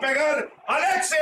pegar. 0.00 0.48
¡Alexis! 0.66 1.18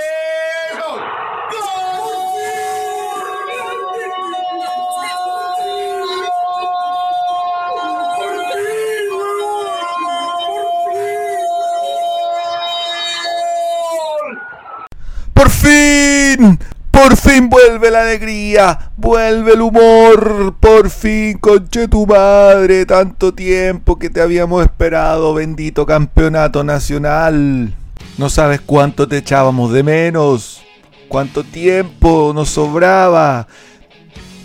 ¡Por 15.35 15.51
fin! 15.51 16.59
¡Por 16.91 17.17
fin 17.17 17.49
vuelve 17.49 17.91
la 17.91 18.03
alegría! 18.03 18.91
¡Vuelve 18.97 19.53
el 19.55 19.63
humor! 19.63 20.57
¡Por 20.61 20.91
fin, 20.91 21.39
conche 21.39 21.89
tu 21.89 22.07
madre! 22.07 22.87
Tanto 22.87 23.33
tiempo 23.33 23.99
que 23.99 24.11
te 24.11 24.21
habíamos 24.21 24.63
esperado, 24.63 25.35
bendito 25.35 25.87
campeonato 25.87 26.65
nacional. 26.65 27.75
No 28.19 28.29
sabes 28.29 28.61
cuánto 28.61 29.07
te 29.07 29.19
echábamos 29.19 29.73
de 29.73 29.85
menos. 29.85 30.61
Cuánto 31.07 31.45
tiempo 31.45 32.33
nos 32.35 32.51
sobraba. 32.51 33.47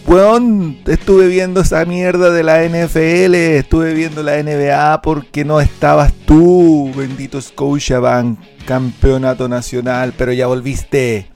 Weón, 0.06 0.78
estuve 0.86 1.28
viendo 1.28 1.62
esa 1.62 1.84
mierda 1.86 2.30
de 2.30 2.44
la 2.44 2.64
NFL, 2.66 3.34
estuve 3.34 3.94
viendo 3.94 4.22
la 4.22 4.42
NBA 4.44 5.02
porque 5.02 5.44
no 5.44 5.60
estabas 5.60 6.14
tú, 6.26 6.92
bendito 6.96 7.42
Scotiabank, 7.42 8.38
campeonato 8.66 9.48
nacional, 9.48 10.14
pero 10.16 10.34
ya 10.34 10.46
volviste. 10.46 11.30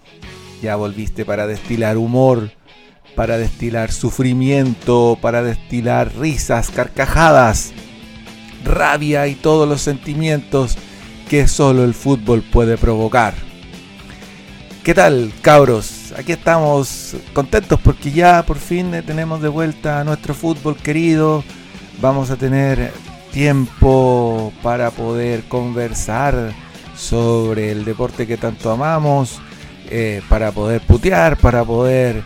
Ya 0.62 0.76
volviste 0.76 1.26
para 1.26 1.48
destilar 1.48 1.98
humor, 1.98 2.52
para 3.16 3.38
destilar 3.38 3.92
sufrimiento, 3.92 5.18
para 5.22 5.42
destilar 5.42 6.16
risas, 6.18 6.70
carcajadas, 6.70 7.72
rabia 8.64 9.28
y 9.28 9.36
todos 9.36 9.68
los 9.68 9.82
sentimientos 9.82 10.78
que 11.30 11.48
solo 11.48 11.84
el 11.84 11.94
fútbol 11.94 12.42
puede 12.42 12.78
provocar. 12.78 13.34
¿Qué 14.84 14.94
tal, 14.94 15.34
cabros? 15.42 16.14
Aquí 16.18 16.32
estamos 16.32 17.16
contentos 17.34 17.80
porque 17.84 18.12
ya 18.12 18.44
por 18.46 18.58
fin 18.58 18.92
tenemos 19.06 19.42
de 19.42 19.50
vuelta 19.50 20.00
a 20.00 20.04
nuestro 20.04 20.34
fútbol 20.34 20.78
querido. 20.78 21.44
Vamos 22.02 22.32
a 22.32 22.38
tener 22.38 22.94
tiempo 23.34 24.54
para 24.64 24.92
poder 24.92 25.44
conversar 25.44 26.54
sobre 26.96 27.72
el 27.72 27.84
deporte 27.84 28.26
que 28.26 28.38
tanto 28.38 28.72
amamos, 28.72 29.40
eh, 29.90 30.22
para 30.30 30.52
poder 30.52 30.82
putear, 30.82 31.38
para 31.38 31.64
poder 31.66 32.24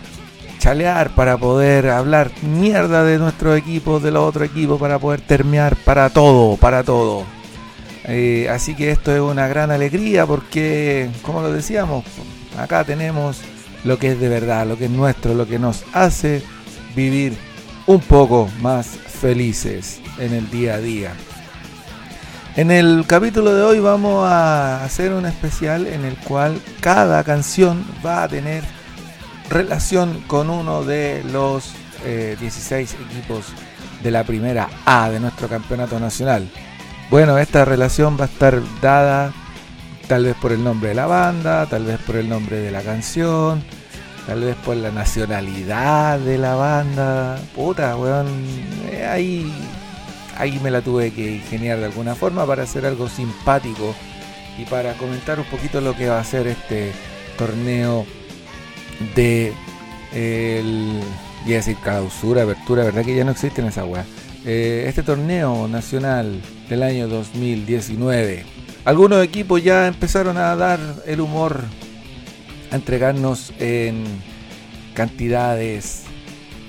chalear, 0.59 1.09
para 1.15 1.37
poder 1.37 1.89
hablar 1.89 2.31
mierda 2.43 3.03
de 3.03 3.17
nuestro 3.17 3.55
equipo, 3.55 3.99
de 3.99 4.11
los 4.11 4.29
otros 4.29 4.47
equipos, 4.47 4.79
para 4.79 4.99
poder 4.99 5.21
terminar 5.21 5.75
para 5.77 6.11
todo, 6.11 6.57
para 6.57 6.83
todo. 6.83 7.40
Eh, 8.05 8.47
así 8.49 8.75
que 8.75 8.91
esto 8.91 9.13
es 9.13 9.21
una 9.21 9.47
gran 9.47 9.71
alegría 9.71 10.25
porque, 10.25 11.09
como 11.21 11.41
lo 11.41 11.51
decíamos, 11.51 12.03
acá 12.57 12.83
tenemos 12.83 13.41
lo 13.83 13.97
que 13.99 14.11
es 14.11 14.19
de 14.19 14.29
verdad, 14.29 14.65
lo 14.67 14.77
que 14.77 14.85
es 14.85 14.91
nuestro, 14.91 15.33
lo 15.33 15.47
que 15.47 15.59
nos 15.59 15.83
hace 15.93 16.41
vivir 16.95 17.37
un 17.87 17.99
poco 17.99 18.49
más 18.61 18.87
felices 18.87 19.99
en 20.19 20.33
el 20.33 20.49
día 20.49 20.75
a 20.75 20.79
día. 20.79 21.13
En 22.55 22.69
el 22.69 23.05
capítulo 23.07 23.55
de 23.55 23.63
hoy 23.63 23.79
vamos 23.79 24.25
a 24.27 24.83
hacer 24.83 25.13
un 25.13 25.25
especial 25.25 25.87
en 25.87 26.03
el 26.03 26.17
cual 26.17 26.59
cada 26.81 27.23
canción 27.23 27.85
va 28.05 28.23
a 28.23 28.27
tener 28.27 28.63
relación 29.49 30.21
con 30.27 30.49
uno 30.49 30.83
de 30.83 31.23
los 31.31 31.71
eh, 32.03 32.35
16 32.39 32.95
equipos 33.09 33.45
de 34.03 34.11
la 34.11 34.23
primera 34.23 34.69
A 34.85 35.09
de 35.09 35.19
nuestro 35.19 35.47
campeonato 35.47 35.99
nacional. 35.99 36.49
Bueno, 37.11 37.37
esta 37.37 37.65
relación 37.65 38.15
va 38.17 38.23
a 38.23 38.27
estar 38.27 38.61
dada 38.81 39.33
tal 40.07 40.23
vez 40.23 40.35
por 40.37 40.53
el 40.53 40.63
nombre 40.63 40.89
de 40.89 40.95
la 40.95 41.07
banda, 41.07 41.65
tal 41.65 41.83
vez 41.83 41.99
por 41.99 42.15
el 42.15 42.29
nombre 42.29 42.55
de 42.59 42.71
la 42.71 42.81
canción, 42.83 43.61
tal 44.25 44.39
vez 44.39 44.55
por 44.55 44.77
la 44.77 44.91
nacionalidad 44.91 46.19
de 46.19 46.37
la 46.37 46.55
banda. 46.55 47.37
Puta, 47.53 47.97
weón, 47.97 48.27
eh, 48.89 49.05
ahí, 49.05 49.53
ahí 50.37 50.57
me 50.63 50.71
la 50.71 50.81
tuve 50.81 51.11
que 51.11 51.35
ingeniar 51.35 51.79
de 51.79 51.85
alguna 51.87 52.15
forma 52.15 52.45
para 52.47 52.63
hacer 52.63 52.85
algo 52.85 53.09
simpático 53.09 53.93
y 54.57 54.63
para 54.63 54.93
comentar 54.93 55.37
un 55.37 55.45
poquito 55.47 55.81
lo 55.81 55.93
que 55.97 56.07
va 56.07 56.17
a 56.17 56.23
ser 56.23 56.47
este 56.47 56.93
torneo 57.37 58.05
de 59.17 59.51
el, 60.13 61.01
decir 61.45 61.75
clausura, 61.83 62.43
apertura, 62.43 62.85
verdad 62.85 63.03
que 63.03 63.17
ya 63.17 63.25
no 63.25 63.31
existen 63.31 63.65
esa 63.65 63.83
weá. 63.83 64.05
Eh, 64.45 64.85
este 64.87 65.03
torneo 65.03 65.67
nacional 65.67 66.39
del 66.71 66.83
año 66.83 67.09
2019. 67.09 68.45
Algunos 68.85 69.21
equipos 69.25 69.61
ya 69.61 69.87
empezaron 69.87 70.37
a 70.37 70.55
dar 70.55 70.79
el 71.05 71.19
humor, 71.19 71.59
a 72.71 72.75
entregarnos 72.77 73.51
en 73.59 74.05
cantidades 74.93 76.03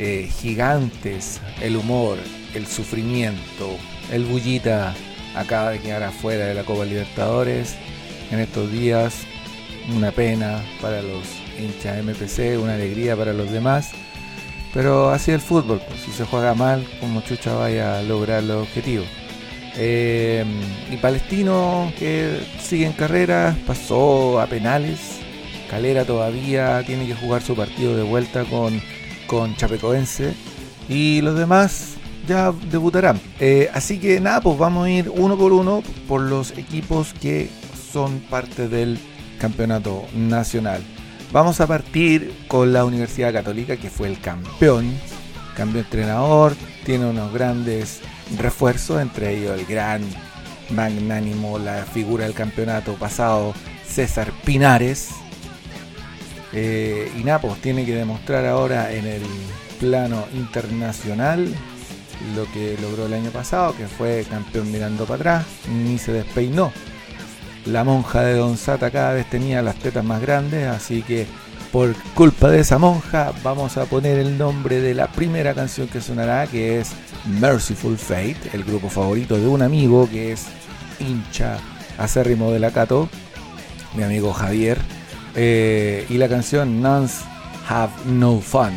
eh, 0.00 0.28
gigantes 0.40 1.40
el 1.60 1.76
humor, 1.76 2.18
el 2.52 2.66
sufrimiento. 2.66 3.76
El 4.10 4.24
Bullita 4.24 4.92
acaba 5.36 5.70
de 5.70 5.78
quedar 5.78 6.02
afuera 6.02 6.46
de 6.46 6.54
la 6.54 6.64
Copa 6.64 6.84
Libertadores 6.84 7.76
en 8.32 8.40
estos 8.40 8.72
días. 8.72 9.20
Una 9.94 10.10
pena 10.10 10.64
para 10.80 11.00
los 11.00 11.28
hinchas 11.56 12.02
MPC, 12.02 12.60
una 12.60 12.74
alegría 12.74 13.16
para 13.16 13.32
los 13.32 13.52
demás. 13.52 13.92
Pero 14.74 15.10
así 15.10 15.30
el 15.30 15.40
fútbol, 15.40 15.80
pues, 15.86 16.00
si 16.00 16.10
se 16.10 16.24
juega 16.24 16.54
mal, 16.54 16.84
como 16.98 17.20
chucha 17.20 17.54
vaya 17.54 17.98
a 17.98 18.02
lograr 18.02 18.42
los 18.42 18.62
objetivos. 18.66 19.06
Eh, 19.76 20.44
y 20.90 20.96
Palestino, 20.96 21.92
que 21.98 22.40
sigue 22.60 22.86
en 22.86 22.92
carrera, 22.92 23.56
pasó 23.66 24.40
a 24.40 24.46
penales. 24.46 25.20
Calera 25.70 26.04
todavía 26.04 26.82
tiene 26.84 27.06
que 27.06 27.14
jugar 27.14 27.42
su 27.42 27.54
partido 27.54 27.96
de 27.96 28.02
vuelta 28.02 28.44
con, 28.44 28.80
con 29.26 29.56
Chapecoense. 29.56 30.34
Y 30.88 31.20
los 31.22 31.38
demás 31.38 31.94
ya 32.26 32.52
debutarán. 32.70 33.20
Eh, 33.40 33.70
así 33.72 33.98
que 33.98 34.20
nada, 34.20 34.40
pues 34.40 34.58
vamos 34.58 34.86
a 34.86 34.90
ir 34.90 35.10
uno 35.10 35.36
por 35.36 35.52
uno 35.52 35.82
por 36.06 36.20
los 36.20 36.50
equipos 36.58 37.14
que 37.20 37.48
son 37.92 38.20
parte 38.20 38.68
del 38.68 38.98
campeonato 39.38 40.04
nacional. 40.14 40.82
Vamos 41.32 41.60
a 41.60 41.66
partir 41.66 42.32
con 42.46 42.72
la 42.72 42.84
Universidad 42.84 43.32
Católica, 43.32 43.76
que 43.76 43.88
fue 43.88 44.08
el 44.08 44.20
campeón. 44.20 44.92
Cambió 45.56 45.80
entrenador, 45.80 46.54
tiene 46.84 47.06
unos 47.06 47.32
grandes 47.32 48.00
refuerzos, 48.38 49.00
entre 49.00 49.36
ellos 49.36 49.58
el 49.58 49.66
gran 49.66 50.02
magnánimo, 50.70 51.58
la 51.58 51.84
figura 51.84 52.24
del 52.24 52.34
campeonato 52.34 52.94
pasado, 52.94 53.54
César 53.86 54.32
Pinares. 54.44 55.10
Eh, 56.52 57.10
y 57.18 57.24
Napos 57.24 57.58
tiene 57.58 57.86
que 57.86 57.94
demostrar 57.94 58.44
ahora 58.46 58.92
en 58.92 59.06
el 59.06 59.22
plano 59.80 60.26
internacional 60.34 61.52
lo 62.36 62.50
que 62.52 62.78
logró 62.80 63.06
el 63.06 63.14
año 63.14 63.30
pasado, 63.30 63.74
que 63.76 63.86
fue 63.86 64.24
campeón 64.28 64.70
mirando 64.70 65.04
para 65.04 65.16
atrás, 65.16 65.46
ni 65.68 65.98
se 65.98 66.12
despeinó. 66.12 66.72
La 67.66 67.84
monja 67.84 68.22
de 68.22 68.34
Don 68.34 68.56
Sata 68.56 68.90
cada 68.90 69.12
vez 69.12 69.28
tenía 69.28 69.62
las 69.62 69.76
tetas 69.76 70.04
más 70.04 70.20
grandes, 70.20 70.66
así 70.68 71.02
que 71.02 71.26
por 71.72 71.94
culpa 72.14 72.50
de 72.50 72.60
esa 72.60 72.78
monja 72.78 73.32
vamos 73.42 73.78
a 73.78 73.86
poner 73.86 74.18
el 74.18 74.36
nombre 74.36 74.80
de 74.80 74.92
la 74.92 75.08
primera 75.08 75.54
canción 75.54 75.88
que 75.88 76.02
sonará, 76.02 76.46
que 76.46 76.78
es 76.78 76.92
Merciful 77.40 77.96
Fate, 77.96 78.50
el 78.52 78.62
grupo 78.62 78.90
favorito 78.90 79.38
de 79.38 79.48
un 79.48 79.62
amigo 79.62 80.08
que 80.08 80.32
es 80.32 80.44
hincha 81.00 81.58
acérrimo 81.96 82.52
de 82.52 82.60
la 82.60 82.72
Cato, 82.72 83.08
mi 83.94 84.02
amigo 84.02 84.34
Javier, 84.34 84.78
eh, 85.34 86.06
y 86.10 86.18
la 86.18 86.28
canción 86.28 86.82
Nuns 86.82 87.22
Have 87.66 87.92
No 88.04 88.40
Fun. 88.40 88.72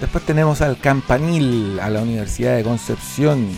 Después 0.00 0.24
tenemos 0.24 0.60
al 0.60 0.78
Campanil, 0.78 1.80
a 1.80 1.90
la 1.90 2.00
Universidad 2.00 2.54
de 2.54 2.62
Concepción, 2.62 3.48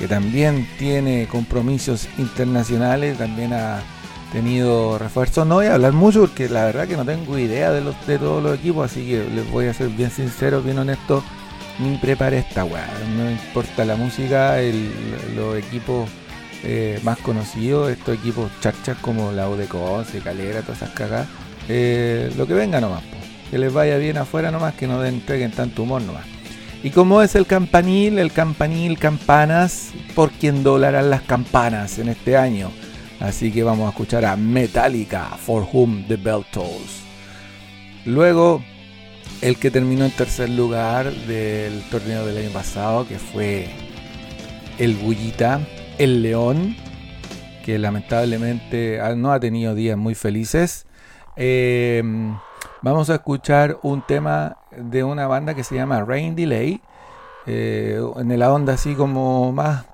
que 0.00 0.08
también 0.08 0.68
tiene 0.78 1.28
compromisos 1.28 2.08
internacionales, 2.18 3.18
también 3.18 3.52
ha 3.52 3.80
tenido 4.34 4.98
refuerzos. 4.98 5.46
No 5.46 5.54
voy 5.54 5.66
a 5.66 5.74
hablar 5.74 5.92
mucho 5.92 6.22
porque 6.22 6.48
la 6.48 6.64
verdad 6.64 6.88
que 6.88 6.96
no 6.96 7.04
tengo 7.04 7.38
idea 7.38 7.70
de, 7.70 7.80
los, 7.80 7.94
de 8.06 8.18
todos 8.18 8.42
los 8.42 8.58
equipos, 8.58 8.90
así 8.90 9.06
que 9.06 9.24
les 9.32 9.48
voy 9.50 9.66
a 9.66 9.72
ser 9.72 9.88
bien 9.88 10.10
sincero, 10.10 10.60
bien 10.60 10.78
honesto. 10.78 11.22
Ni 11.78 11.96
preparé 11.96 12.38
esta 12.38 12.64
weá, 12.64 12.86
no 13.16 13.28
importa 13.30 13.84
la 13.84 13.96
música, 13.96 14.56
los 15.34 15.56
equipos 15.56 16.08
eh, 16.62 17.00
más 17.02 17.18
conocidos, 17.18 17.90
estos 17.90 18.16
equipos 18.16 18.50
charchas 18.60 18.96
como 18.98 19.32
la 19.32 19.48
U 19.48 19.56
de 19.56 19.66
Conce, 19.66 20.20
Calera, 20.20 20.62
todas 20.62 20.82
esas 20.82 20.90
cagas, 20.90 21.26
eh, 21.68 22.32
lo 22.36 22.46
que 22.46 22.54
venga 22.54 22.80
nomás, 22.80 23.02
po. 23.02 23.16
que 23.50 23.58
les 23.58 23.72
vaya 23.72 23.96
bien 23.96 24.18
afuera 24.18 24.52
nomás, 24.52 24.74
que 24.74 24.86
no 24.86 25.04
entreguen 25.04 25.50
tanto 25.50 25.82
humor 25.82 26.02
nomás. 26.02 26.26
Y 26.84 26.90
como 26.90 27.22
es 27.22 27.34
el 27.34 27.46
campanil, 27.46 28.20
el 28.20 28.30
campanil, 28.30 28.96
campanas, 28.96 29.90
por 30.14 30.30
quien 30.30 30.62
doblarán 30.62 31.10
las 31.10 31.22
campanas 31.22 31.98
en 31.98 32.08
este 32.08 32.36
año. 32.36 32.70
Así 33.20 33.52
que 33.52 33.62
vamos 33.62 33.86
a 33.86 33.90
escuchar 33.90 34.24
a 34.24 34.36
Metallica, 34.36 35.30
For 35.38 35.66
Whom 35.72 36.06
the 36.08 36.16
Bell 36.16 36.44
Tolls. 36.50 37.02
Luego, 38.04 38.62
el 39.40 39.56
que 39.56 39.70
terminó 39.70 40.04
en 40.04 40.10
tercer 40.10 40.50
lugar 40.50 41.10
del 41.12 41.82
torneo 41.90 42.26
del 42.26 42.38
año 42.38 42.50
pasado, 42.52 43.06
que 43.06 43.18
fue 43.18 43.68
el 44.78 44.94
Bullita, 44.94 45.60
el 45.98 46.22
León. 46.22 46.76
que 47.64 47.78
lamentablemente 47.78 49.00
no 49.16 49.32
ha 49.32 49.40
tenido 49.40 49.74
días 49.74 49.96
muy 49.96 50.14
felices. 50.14 50.86
Em, 51.34 52.36
vamos 52.82 53.08
a 53.08 53.14
escuchar 53.14 53.78
un 53.82 54.02
tema 54.02 54.58
de 54.76 55.02
una 55.02 55.26
banda 55.26 55.54
que 55.54 55.64
se 55.64 55.74
llama 55.74 56.04
Rain 56.04 56.36
Delay, 56.36 56.82
eh, 57.46 57.98
en 58.16 58.38
la 58.38 58.52
onda 58.52 58.74
así 58.74 58.94
como 58.94 59.50
más, 59.52 59.86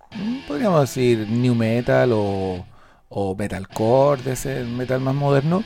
podríamos 0.49 0.81
decir, 0.81 1.29
new 1.31 1.55
metal 1.55 2.11
o, 2.13 2.65
o 3.11 3.35
metalcore, 3.37 4.23
de 4.23 4.33
ese 4.33 4.65
metal 4.65 5.01
más 5.01 5.15
moderno. 5.15 5.63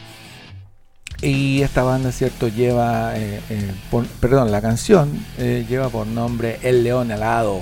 Y 1.22 1.62
esta 1.62 1.84
banda, 1.84 2.10
cierto, 2.10 2.48
lleva, 2.48 3.16
eh, 3.16 3.40
eh, 3.48 3.72
perdón, 4.20 4.50
la 4.50 4.60
canción 4.60 5.24
lleva 5.38 5.88
por 5.88 6.06
nombre 6.08 6.58
El 6.62 6.82
León 6.82 7.12
Alado 7.12 7.60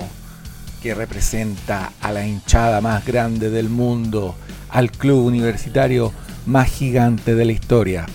que 0.83 0.93
representa 0.93 1.93
a 2.01 2.11
la 2.11 2.27
hinchada 2.27 2.81
más 2.81 3.05
grande 3.05 3.49
del 3.49 3.69
mundo, 3.69 4.35
al 4.67 4.91
club 4.91 5.25
universitario 5.25 6.11
más 6.45 6.69
gigante 6.69 7.35
de 7.35 7.45
la 7.45 7.53
historia. 7.53 8.05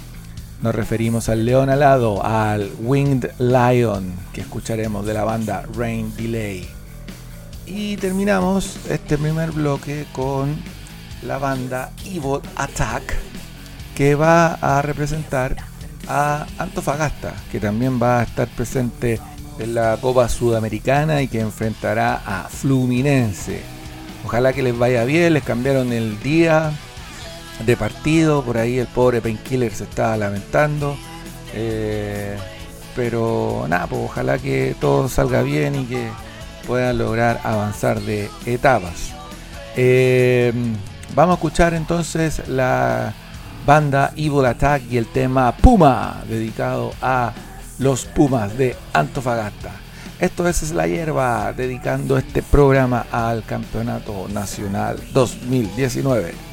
Nos 0.61 0.75
referimos 0.75 1.31
al 1.31 1.47
león 1.47 1.70
alado, 1.70 2.23
al 2.23 2.70
Winged 2.81 3.31
Lion, 3.38 4.12
que 4.35 4.43
escucharemos 4.43 5.06
de 5.06 5.15
la 5.15 5.25
banda 5.25 5.65
Rain 5.75 6.15
Delay. 6.15 6.69
Y 7.65 7.97
terminamos 7.97 8.76
este 8.91 9.17
primer 9.17 9.53
bloque 9.53 10.05
con 10.12 10.55
la 11.23 11.38
banda 11.38 11.91
Evil 12.05 12.41
Attack, 12.56 13.15
que 13.94 14.15
va 14.15 14.55
a 14.55 14.82
representar 14.82 15.56
a 16.09 16.47
Antofagasta, 16.59 17.35
que 17.50 17.61
también 17.61 18.00
va 18.00 18.20
a 18.20 18.23
estar 18.23 18.49
presente 18.49 19.20
en 19.59 19.75
la 19.75 19.99
Copa 20.00 20.29
Sudamericana 20.29 21.23
y 21.23 21.29
que 21.29 21.41
enfrentará 21.41 22.23
a 22.25 22.49
Fluminense. 22.49 23.62
Ojalá 24.25 24.53
que 24.53 24.62
les 24.62 24.76
vaya 24.76 25.05
bien, 25.05 25.35
les 25.35 25.43
cambiaron 25.43 25.93
el 25.93 26.20
día 26.20 26.73
de 27.65 27.76
partido, 27.76 28.43
por 28.43 28.59
ahí 28.59 28.79
el 28.79 28.87
pobre 28.87 29.20
Painkiller 29.20 29.75
se 29.75 29.85
estaba 29.85 30.17
lamentando. 30.17 30.97
Eh, 31.55 32.37
pero 32.94 33.67
nada, 33.69 33.87
pues 33.87 34.03
ojalá 34.05 34.38
que 34.38 34.75
todo 34.81 35.09
salga 35.09 35.43
bien 35.43 35.75
y 35.75 35.85
que 35.85 36.09
puedan 36.67 36.99
lograr 36.99 37.41
avanzar 37.44 38.00
de 38.00 38.29
etapas. 38.47 39.12
Eh, 39.76 40.53
vamos 41.14 41.34
a 41.34 41.37
escuchar 41.37 41.75
entonces 41.75 42.49
la 42.49 43.12
banda 43.66 44.12
Evil 44.16 44.46
Attack 44.46 44.82
y 44.90 44.96
el 44.96 45.06
tema 45.06 45.52
Puma, 45.52 46.22
dedicado 46.28 46.93
a 47.02 47.32
los 47.78 48.05
Pumas 48.06 48.56
de 48.56 48.76
Antofagasta. 48.93 49.70
Esto 50.19 50.49
es 50.49 50.72
La 50.72 50.87
Hierba, 50.87 51.52
dedicando 51.52 52.19
este 52.19 52.43
programa 52.43 53.06
al 53.12 53.44
Campeonato 53.44 54.26
Nacional 54.28 54.99
2019. 55.12 56.48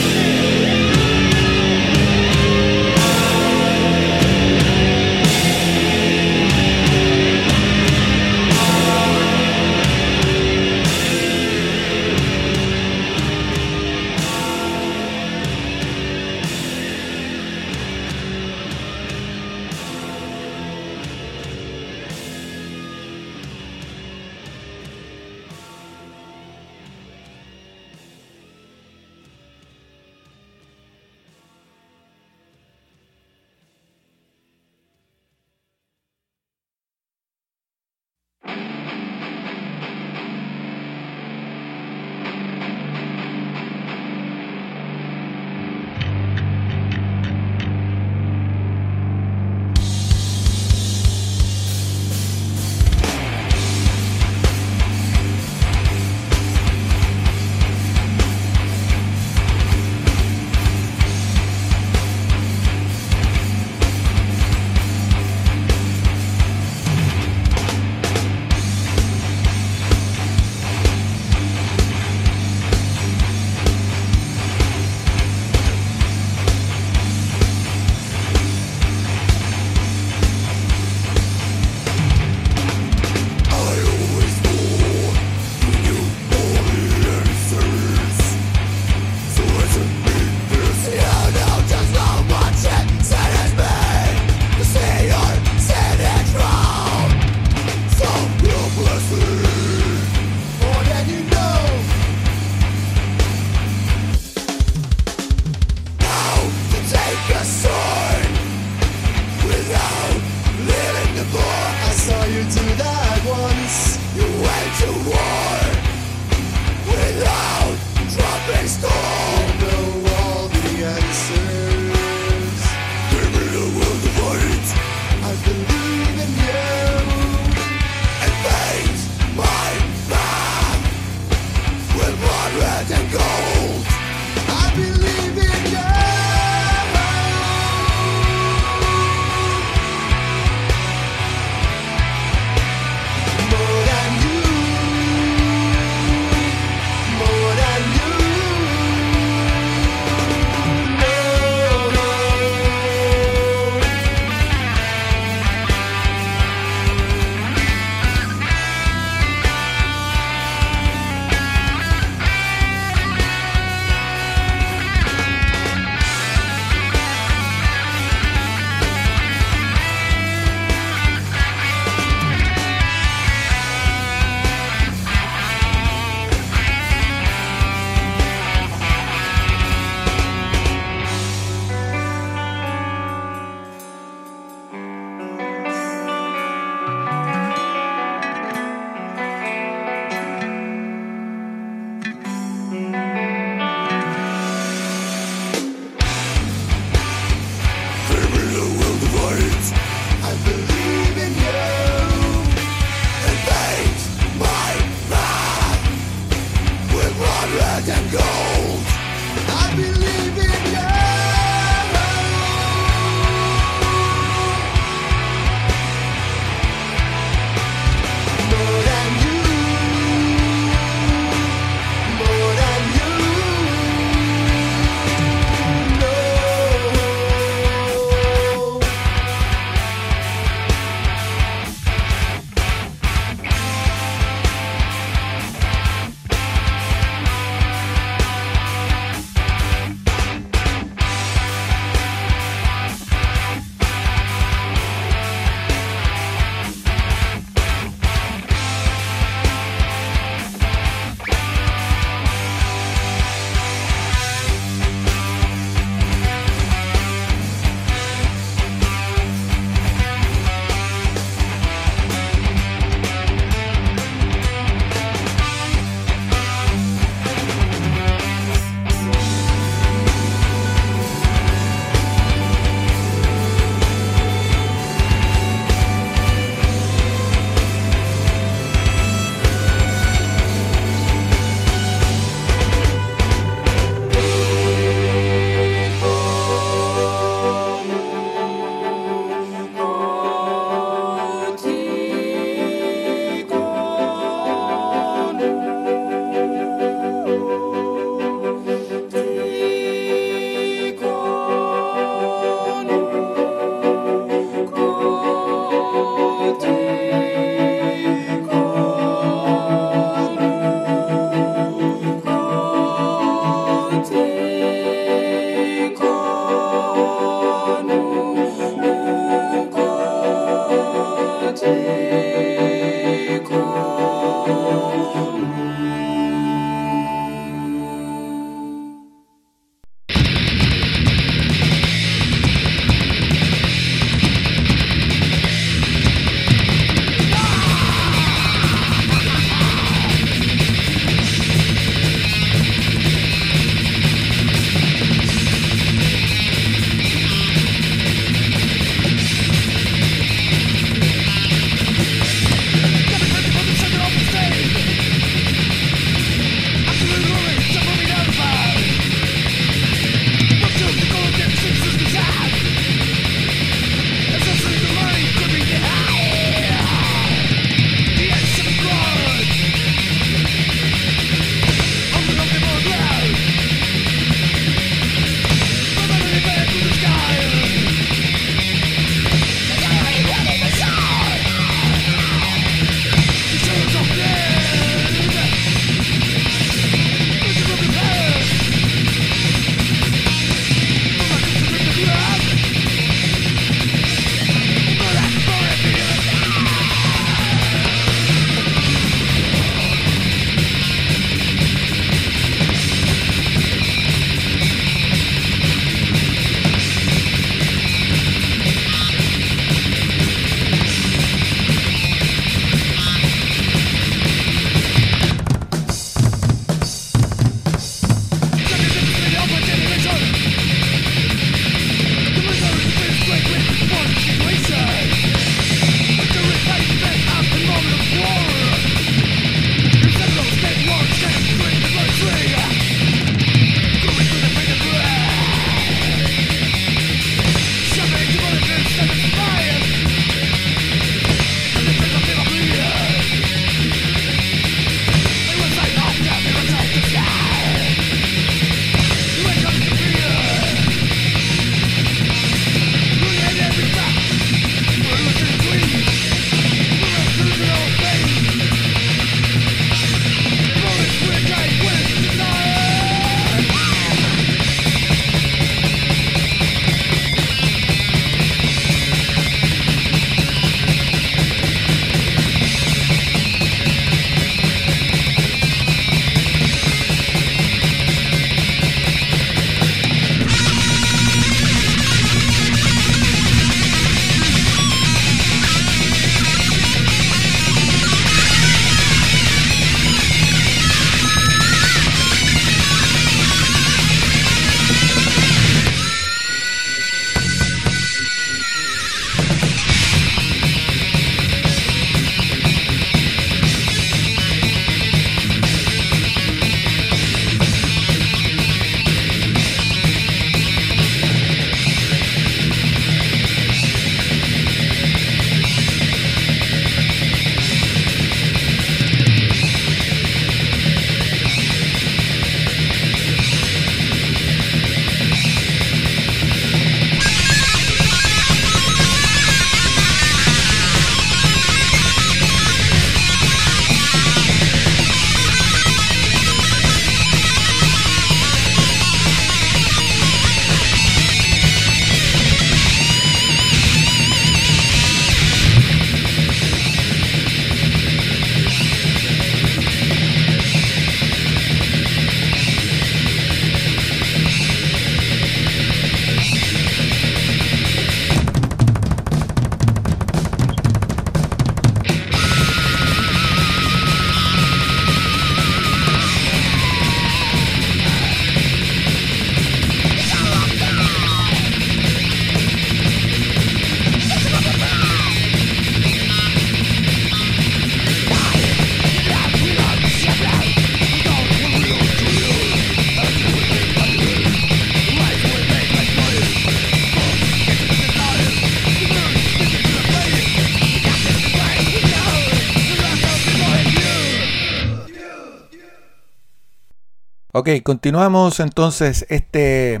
Ok, 597.66 597.82
continuamos 597.82 598.60
entonces 598.60 599.26
este 599.28 600.00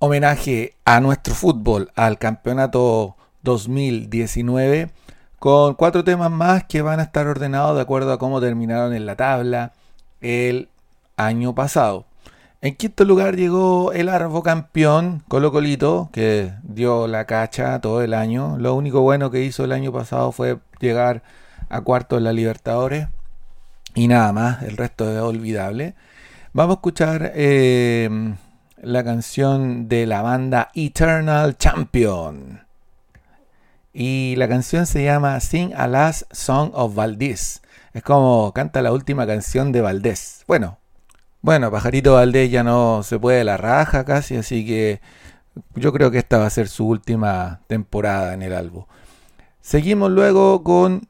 homenaje 0.00 0.74
a 0.84 1.00
nuestro 1.00 1.34
fútbol, 1.34 1.90
al 1.96 2.18
campeonato 2.18 3.16
2019, 3.42 4.90
con 5.38 5.76
cuatro 5.76 6.04
temas 6.04 6.30
más 6.30 6.64
que 6.64 6.82
van 6.82 7.00
a 7.00 7.04
estar 7.04 7.26
ordenados 7.26 7.76
de 7.76 7.80
acuerdo 7.80 8.12
a 8.12 8.18
cómo 8.18 8.38
terminaron 8.38 8.92
en 8.92 9.06
la 9.06 9.16
tabla 9.16 9.72
el 10.20 10.68
año 11.16 11.54
pasado. 11.54 12.04
En 12.60 12.74
quinto 12.74 13.06
lugar 13.06 13.34
llegó 13.34 13.94
el 13.94 14.10
Arbo 14.10 14.42
campeón 14.42 15.22
Colo 15.26 15.52
Colito, 15.52 16.10
que 16.12 16.52
dio 16.64 17.06
la 17.06 17.24
cacha 17.24 17.80
todo 17.80 18.02
el 18.02 18.12
año. 18.12 18.58
Lo 18.58 18.74
único 18.74 19.00
bueno 19.00 19.30
que 19.30 19.42
hizo 19.42 19.64
el 19.64 19.72
año 19.72 19.90
pasado 19.90 20.32
fue 20.32 20.58
llegar 20.80 21.22
a 21.70 21.80
cuarto 21.80 22.18
en 22.18 22.24
la 22.24 22.34
Libertadores. 22.34 23.08
Y 23.94 24.06
nada 24.06 24.34
más, 24.34 24.62
el 24.64 24.76
resto 24.76 25.10
es 25.10 25.18
olvidable. 25.22 25.94
Vamos 26.56 26.76
a 26.76 26.78
escuchar 26.78 27.32
eh, 27.34 28.08
la 28.80 29.02
canción 29.02 29.88
de 29.88 30.06
la 30.06 30.22
banda 30.22 30.70
Eternal 30.76 31.58
Champion. 31.58 32.64
Y 33.92 34.36
la 34.36 34.46
canción 34.46 34.86
se 34.86 35.02
llama 35.02 35.40
Sing 35.40 35.72
a 35.74 35.88
Last 35.88 36.32
Song 36.32 36.70
of 36.74 36.94
Valdés. 36.94 37.60
Es 37.92 38.04
como 38.04 38.52
canta 38.54 38.82
la 38.82 38.92
última 38.92 39.26
canción 39.26 39.72
de 39.72 39.80
Valdés. 39.80 40.44
Bueno, 40.46 40.78
bueno, 41.42 41.72
Pajarito 41.72 42.14
Valdés 42.14 42.52
ya 42.52 42.62
no 42.62 43.02
se 43.02 43.18
puede 43.18 43.42
la 43.42 43.56
raja 43.56 44.04
casi, 44.04 44.36
así 44.36 44.64
que 44.64 45.00
yo 45.74 45.92
creo 45.92 46.12
que 46.12 46.18
esta 46.18 46.38
va 46.38 46.46
a 46.46 46.50
ser 46.50 46.68
su 46.68 46.86
última 46.86 47.62
temporada 47.66 48.32
en 48.32 48.42
el 48.42 48.54
álbum. 48.54 48.84
Seguimos 49.60 50.12
luego 50.12 50.62
con 50.62 51.08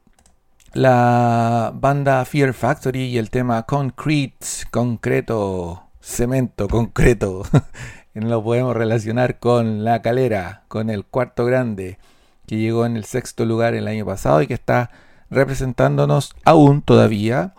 la 0.75 1.71
banda 1.73 2.25
Fear 2.25 2.53
Factory 2.53 3.03
y 3.03 3.17
el 3.17 3.29
tema 3.29 3.63
Concrete, 3.63 4.45
concreto, 4.71 5.83
cemento, 6.01 6.67
concreto. 6.67 7.43
Lo 8.13 8.43
podemos 8.43 8.75
relacionar 8.75 9.39
con 9.39 9.85
La 9.85 10.01
Calera, 10.01 10.63
con 10.67 10.89
el 10.89 11.05
cuarto 11.05 11.45
grande, 11.45 11.97
que 12.45 12.57
llegó 12.57 12.85
en 12.85 12.97
el 12.97 13.05
sexto 13.05 13.45
lugar 13.45 13.73
el 13.73 13.87
año 13.87 14.05
pasado 14.05 14.41
y 14.41 14.47
que 14.47 14.53
está 14.53 14.91
representándonos 15.29 16.35
aún 16.43 16.81
todavía 16.81 17.53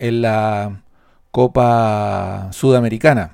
en 0.00 0.22
la 0.22 0.82
Copa 1.30 2.48
Sudamericana. 2.50 3.30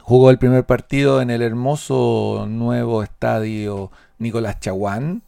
Jugó 0.00 0.30
el 0.30 0.38
primer 0.38 0.64
partido 0.64 1.20
en 1.20 1.28
el 1.28 1.42
hermoso 1.42 2.46
nuevo 2.48 3.02
estadio 3.02 3.90
Nicolás 4.18 4.58
Chaguán 4.60 5.22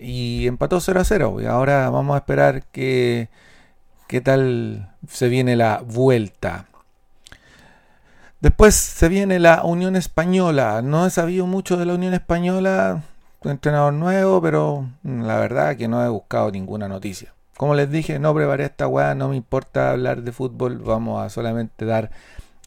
y 0.00 0.46
empató 0.46 0.80
0 0.80 1.00
a 1.00 1.04
0. 1.04 1.40
Y 1.40 1.46
ahora 1.46 1.90
vamos 1.90 2.14
a 2.14 2.18
esperar 2.18 2.64
que, 2.64 3.28
qué 4.06 4.20
tal 4.20 4.94
se 5.08 5.28
viene 5.28 5.56
la 5.56 5.82
vuelta. 5.84 6.66
Después 8.40 8.74
se 8.74 9.08
viene 9.08 9.38
la 9.38 9.64
Unión 9.64 9.96
Española. 9.96 10.80
No 10.82 11.06
he 11.06 11.10
sabido 11.10 11.46
mucho 11.46 11.76
de 11.76 11.84
la 11.84 11.94
Unión 11.94 12.14
Española, 12.14 13.02
entrenador 13.44 13.92
nuevo, 13.92 14.40
pero 14.40 14.88
la 15.04 15.38
verdad 15.38 15.76
que 15.76 15.88
no 15.88 16.04
he 16.04 16.08
buscado 16.08 16.50
ninguna 16.50 16.88
noticia. 16.88 17.34
Como 17.56 17.74
les 17.74 17.90
dije, 17.90 18.18
no 18.18 18.34
preparé 18.34 18.64
esta 18.64 18.88
weá, 18.88 19.14
no 19.14 19.28
me 19.28 19.36
importa 19.36 19.90
hablar 19.90 20.22
de 20.22 20.32
fútbol, 20.32 20.78
vamos 20.78 21.22
a 21.22 21.28
solamente 21.28 21.84
dar 21.84 22.10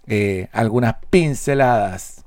eh, 0.06 0.50
algunas 0.52 0.98
pinceladas. 1.10 2.24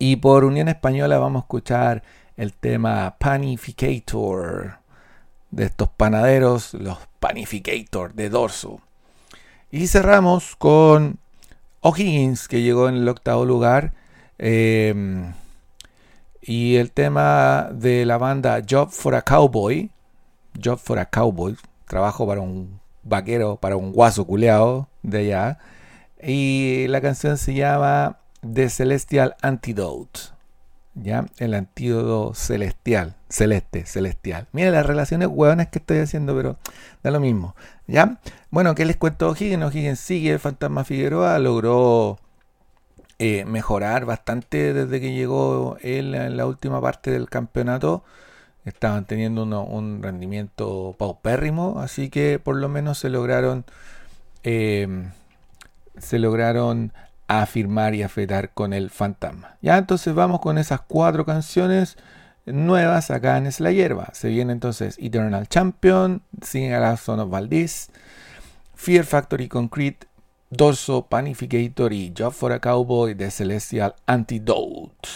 Y 0.00 0.16
por 0.16 0.44
Unión 0.44 0.66
Española 0.68 1.18
vamos 1.18 1.42
a 1.42 1.44
escuchar 1.44 2.02
el 2.38 2.54
tema 2.54 3.16
Panificator 3.18 4.78
de 5.50 5.64
estos 5.64 5.88
panaderos, 5.90 6.72
los 6.72 6.98
Panificator 7.18 8.14
de 8.14 8.30
Dorso. 8.30 8.80
Y 9.72 9.88
cerramos 9.88 10.54
con 10.56 11.18
O'Higgins, 11.80 12.46
que 12.46 12.62
llegó 12.62 12.88
en 12.88 12.94
el 12.94 13.08
octavo 13.08 13.44
lugar. 13.44 13.92
Em, 14.38 15.34
y 16.40 16.76
el 16.76 16.92
tema 16.92 17.70
de 17.72 18.06
la 18.06 18.18
banda 18.18 18.62
Job 18.66 18.90
for 18.90 19.16
a 19.16 19.22
Cowboy. 19.22 19.90
Job 20.62 20.78
for 20.78 20.98
a 21.00 21.06
Cowboy 21.06 21.56
trabajo 21.86 22.26
para 22.26 22.40
un 22.40 22.80
vaquero, 23.02 23.56
para 23.56 23.76
un 23.76 23.92
guaso 23.92 24.24
culeado 24.24 24.88
de 25.02 25.18
allá. 25.18 25.58
Y 26.22 26.86
la 26.88 27.00
canción 27.00 27.36
se 27.36 27.54
llama 27.54 28.18
The 28.40 28.70
Celestial 28.70 29.34
Antidote. 29.42 30.37
¿Ya? 31.02 31.26
El 31.38 31.54
antídoto 31.54 32.34
celestial, 32.34 33.14
celeste, 33.28 33.86
celestial. 33.86 34.48
Mira 34.52 34.70
las 34.70 34.86
relaciones 34.86 35.28
hueonas 35.30 35.68
que 35.68 35.78
estoy 35.78 35.98
haciendo, 35.98 36.34
pero 36.34 36.58
da 37.02 37.10
lo 37.10 37.20
mismo. 37.20 37.54
¿Ya? 37.86 38.20
Bueno, 38.50 38.74
¿qué 38.74 38.84
les 38.84 38.96
cuento 38.96 39.28
O'Higgins? 39.28 39.64
O'Higgins 39.64 40.00
sigue, 40.00 40.32
el 40.32 40.38
Fantasma 40.38 40.84
Figueroa 40.84 41.38
logró 41.38 42.18
eh, 43.18 43.44
mejorar 43.44 44.04
bastante 44.04 44.72
desde 44.74 45.00
que 45.00 45.12
llegó 45.12 45.76
él 45.82 46.14
en 46.14 46.36
la 46.36 46.46
última 46.46 46.80
parte 46.80 47.10
del 47.10 47.28
campeonato 47.28 48.04
estaban 48.68 49.06
teniendo 49.06 49.42
un 49.42 50.02
rendimiento 50.02 50.94
paupérrimo, 50.98 51.80
así 51.80 52.10
que 52.10 52.38
por 52.38 52.56
lo 52.56 52.68
menos 52.68 52.98
se 52.98 53.08
lograron 53.08 53.64
em, 54.42 55.10
se 55.98 56.18
lograron 56.18 56.92
afirmar 57.28 57.94
y 57.94 58.02
afetar 58.02 58.52
con 58.52 58.72
el 58.72 58.90
fantasma. 58.90 59.56
Ya 59.62 59.78
entonces 59.78 60.14
vamos 60.14 60.40
con 60.40 60.58
esas 60.58 60.80
cuatro 60.80 61.24
canciones 61.24 61.96
nuevas 62.46 63.10
acá 63.10 63.36
en 63.36 63.46
Es 63.46 63.60
la 63.60 63.70
Hierba. 63.70 64.10
Se 64.12 64.28
viene 64.28 64.52
entonces 64.52 64.96
Eternal 64.98 65.46
Champion, 65.48 66.22
Sing 66.42 66.72
a 66.72 66.80
la 66.80 66.96
Son 66.96 67.20
of 67.20 67.30
Valdez, 67.30 67.90
Fear 68.74 69.04
Factory 69.04 69.48
Concrete, 69.48 70.06
Dorso 70.50 71.06
Panificator 71.06 71.92
y 71.92 72.12
Job 72.16 72.32
for 72.32 72.52
a 72.52 72.60
Cowboy 72.60 73.14
de 73.14 73.30
Celestial 73.30 73.94
Antidote. 74.06 75.08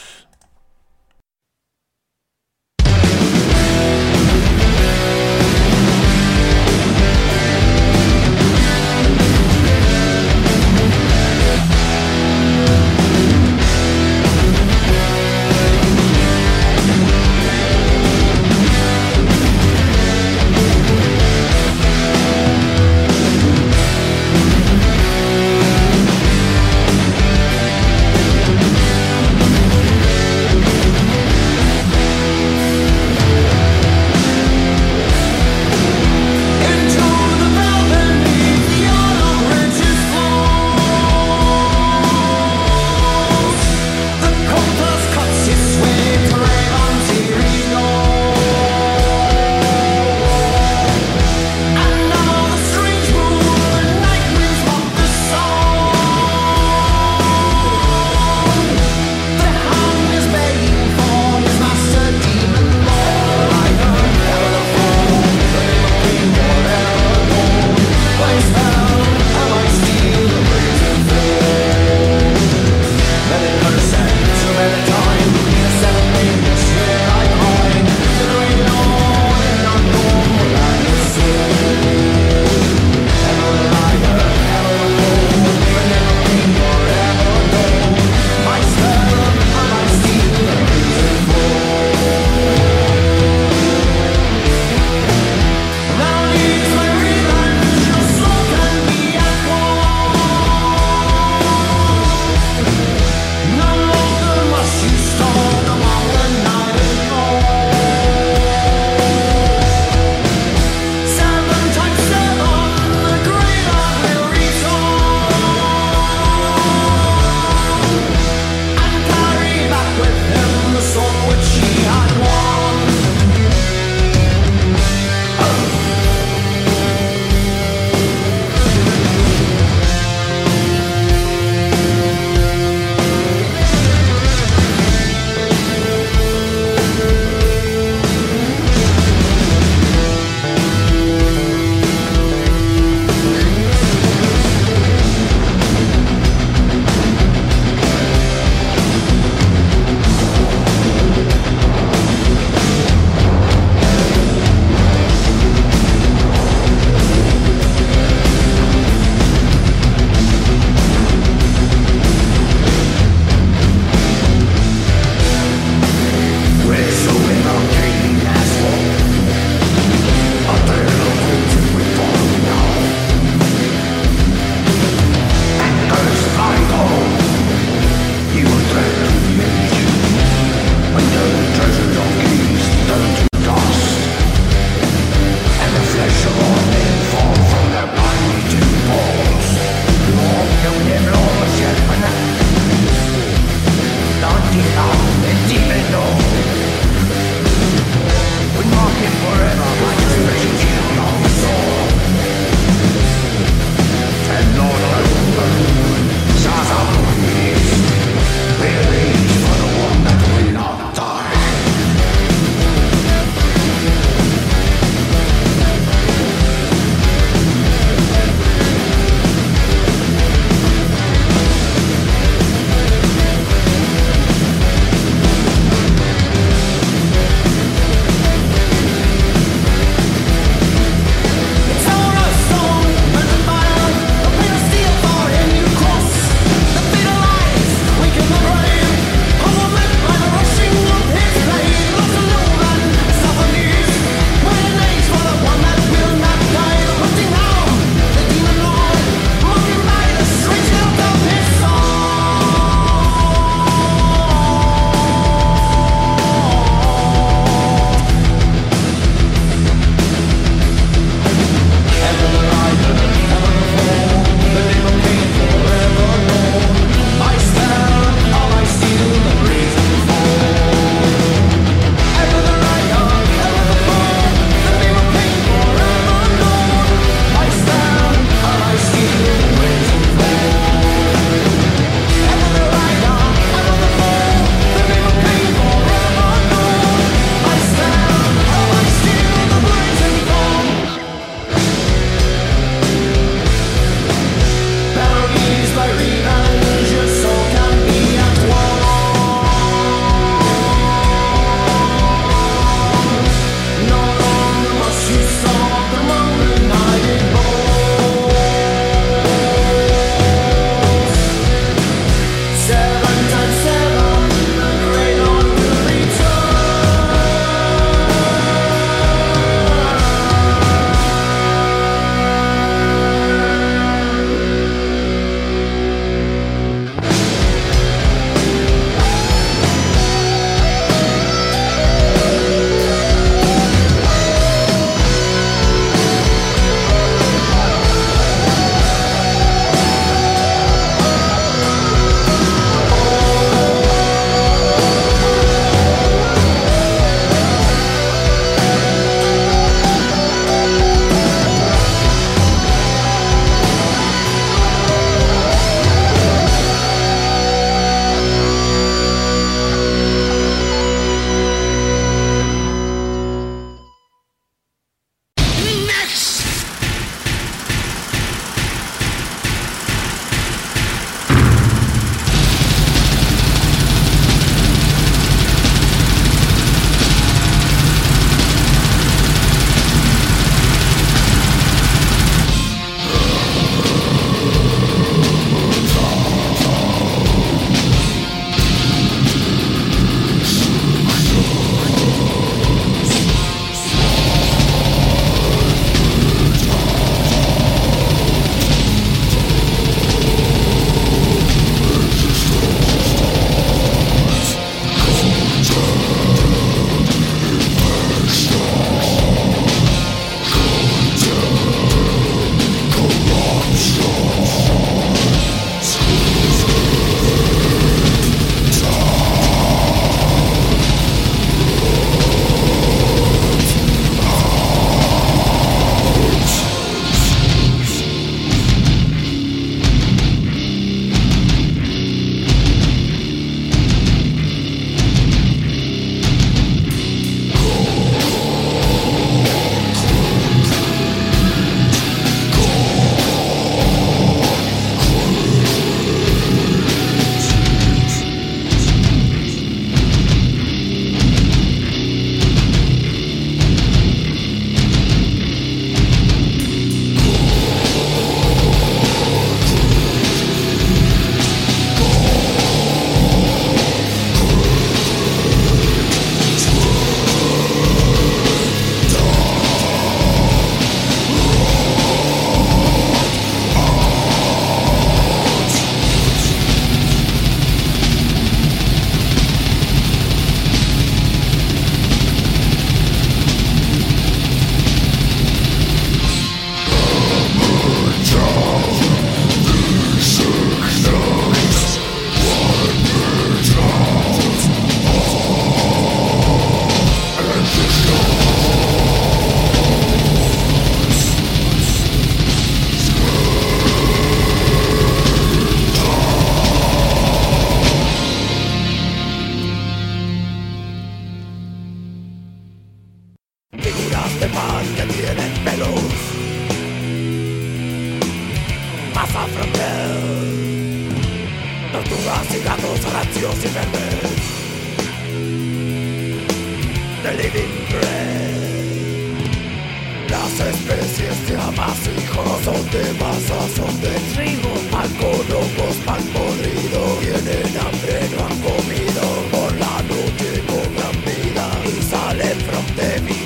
Las 530.28 530.60
especies 530.60 531.48
de 531.48 531.56
amasijos 531.56 532.64
son 532.64 532.90
de 532.90 533.12
masa, 533.20 533.58
son 533.76 534.00
de 534.00 534.14
trigo 534.34 534.72
Pan 534.90 535.10
con 535.18 536.04
pan 536.06 536.22
podrido 536.32 537.00
Tienen 537.20 537.78
hambre, 537.78 538.16
no 538.32 538.46
han 538.46 538.58
comido. 538.60 539.22
Por 539.50 539.72
la 539.78 540.02
noche 540.02 540.62
cobran 540.66 541.16
vida 541.24 541.66
Y 541.84 542.02
salen 542.02 542.58
from 542.60 542.86
de 542.96 543.20
vitrina 543.20 543.41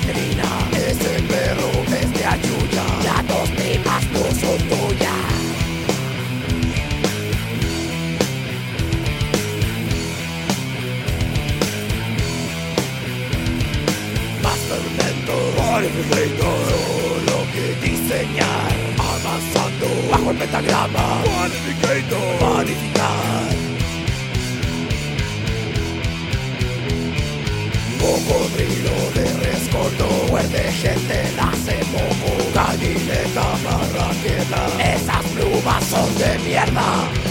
Solo 15.97 17.37
que 17.53 17.89
diseñar 17.89 18.71
Avanzando 18.99 19.87
Bajo 20.11 20.29
el 20.31 20.37
pentagrama 20.37 21.23
Purificator 21.23 22.37
Purificar 22.37 23.55
Cocodrilo 27.99 29.11
de 29.15 29.33
rescoldo 29.43 30.07
Muerde 30.29 30.71
gente, 30.71 31.23
nace 31.35 31.79
moco 31.91 32.51
Gallineta, 32.53 33.57
marraqueta 33.63 34.93
Esas 34.93 35.25
plumas 35.33 35.83
son 35.83 36.15
de 36.19 36.39
mierda 36.47 37.26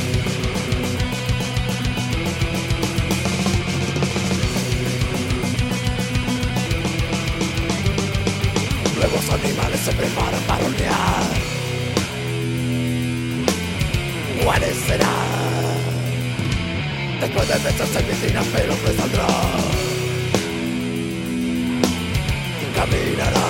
Nuevos 9.17 9.33
animales 9.33 9.81
se 9.81 9.93
preparan 9.93 10.43
para 10.43 10.63
hornear 10.63 11.25
¿Cuáles 14.45 14.77
serán? 14.77 15.11
Después 17.21 17.49
de 17.49 17.59
meses 17.61 17.97
en 17.97 18.09
vitrinas 18.09 18.47
pero 18.53 18.75
no 18.75 18.93
saldrá. 18.93 19.27
Caminará 22.75 23.46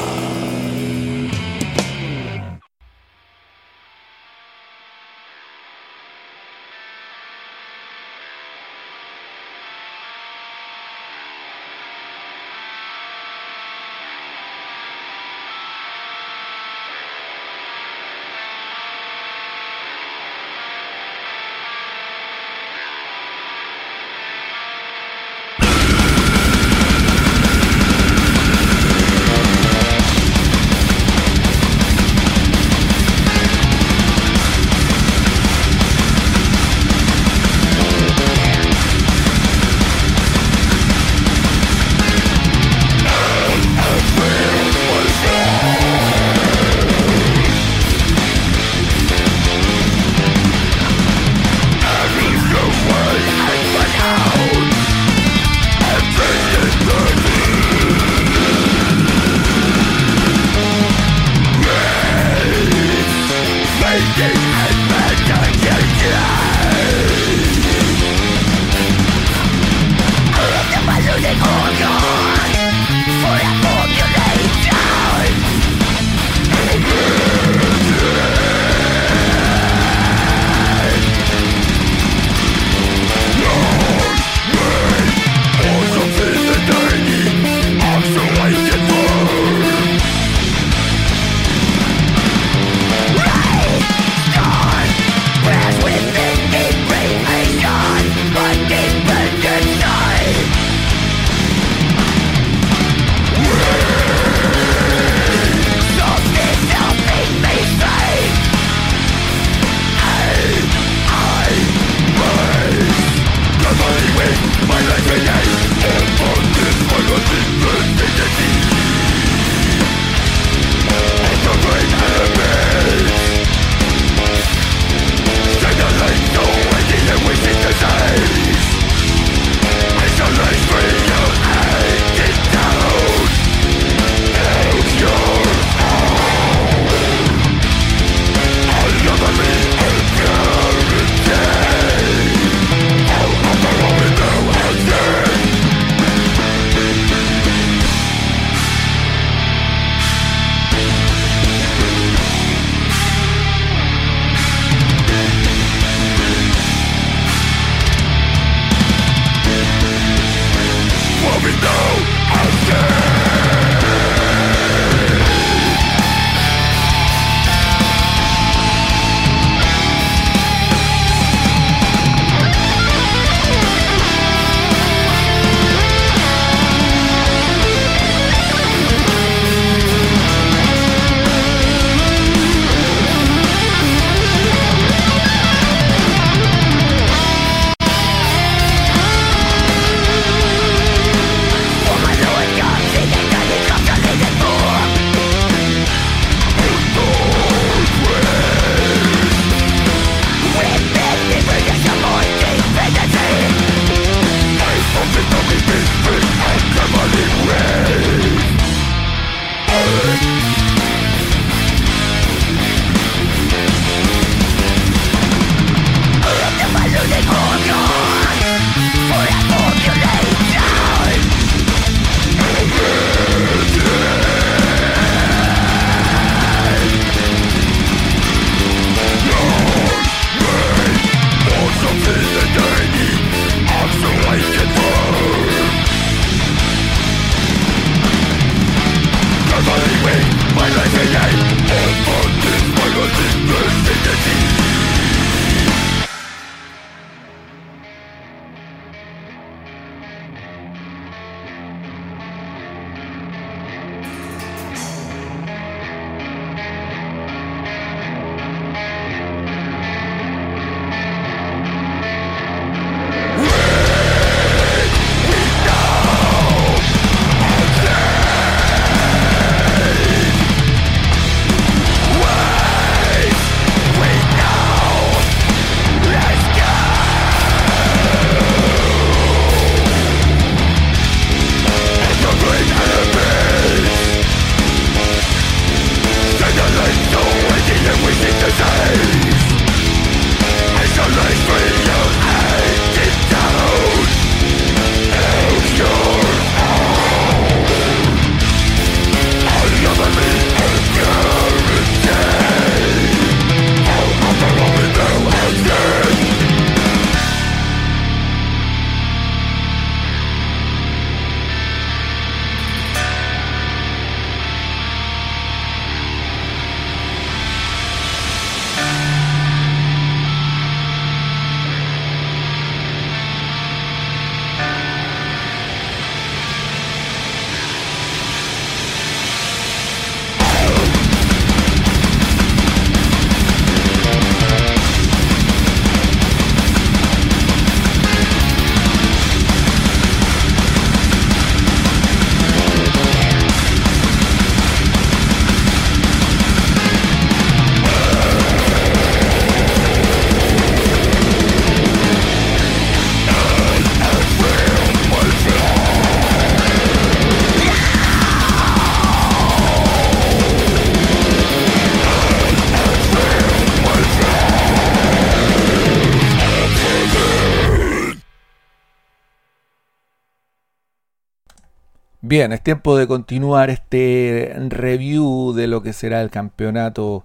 Bien, 372.28 372.52
es 372.52 372.60
tiempo 372.60 372.96
de 372.96 373.06
continuar 373.06 373.70
este 373.70 374.52
review 374.68 375.52
de 375.52 375.68
lo 375.68 375.80
que 375.84 375.92
será 375.92 376.22
el 376.22 376.30
campeonato 376.30 377.24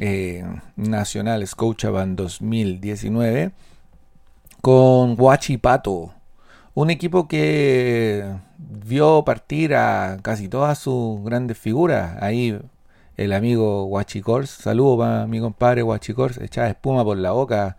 eh, 0.00 0.46
nacional 0.76 1.46
Scotiabank 1.46 2.16
2019 2.16 3.50
con 4.62 5.14
Huachipato, 5.20 6.14
un 6.72 6.88
equipo 6.88 7.28
que 7.28 8.24
vio 8.56 9.22
partir 9.26 9.74
a 9.74 10.16
casi 10.22 10.48
todas 10.48 10.78
sus 10.78 11.22
grandes 11.22 11.58
figuras. 11.58 12.16
Ahí 12.22 12.58
el 13.18 13.34
amigo 13.34 13.84
Huachicors, 13.84 14.48
saludo 14.48 14.96
para 14.96 15.26
mi 15.26 15.38
compadre 15.40 15.82
Huachicors, 15.82 16.38
echaba 16.38 16.68
espuma 16.68 17.04
por 17.04 17.18
la 17.18 17.32
boca 17.32 17.76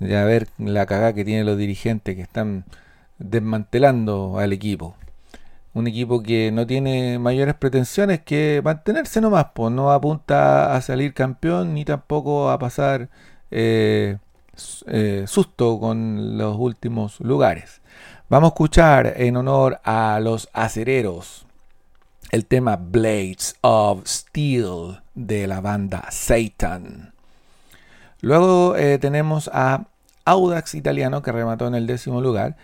de 0.00 0.24
ver 0.24 0.48
la 0.58 0.84
cagada 0.84 1.12
que 1.12 1.24
tienen 1.24 1.46
los 1.46 1.56
dirigentes 1.56 2.16
que 2.16 2.22
están 2.22 2.64
desmantelando 3.20 4.40
al 4.40 4.52
equipo 4.52 4.96
un 5.74 5.86
equipo 5.86 6.22
que 6.22 6.50
no 6.52 6.66
tiene 6.66 7.18
mayores 7.18 7.54
pretensiones 7.54 8.20
que 8.20 8.60
mantenerse 8.64 9.20
nomás, 9.20 9.46
pues 9.54 9.72
no 9.72 9.90
apunta 9.90 10.74
a 10.74 10.82
salir 10.82 11.14
campeón 11.14 11.74
ni 11.74 11.84
tampoco 11.84 12.50
a 12.50 12.58
pasar 12.58 13.08
eh, 13.50 14.18
eh, 14.86 15.24
susto 15.26 15.80
con 15.80 16.36
los 16.36 16.56
últimos 16.58 17.20
lugares. 17.20 17.80
Vamos 18.28 18.48
a 18.48 18.52
escuchar 18.54 19.14
en 19.16 19.36
honor 19.36 19.80
a 19.84 20.20
los 20.20 20.48
acereros 20.52 21.46
el 22.30 22.46
tema 22.46 22.76
Blades 22.76 23.56
of 23.60 24.06
Steel 24.06 25.00
de 25.14 25.46
la 25.46 25.60
banda 25.60 26.06
Satan. 26.10 27.12
Luego 28.20 28.76
eh, 28.76 28.98
tenemos 28.98 29.50
a 29.52 29.86
Audax 30.24 30.74
Italiano 30.74 31.22
que 31.22 31.32
remató 31.32 31.66
en 31.66 31.74
el 31.74 31.86
décimo 31.86 32.20
lugar 32.20 32.56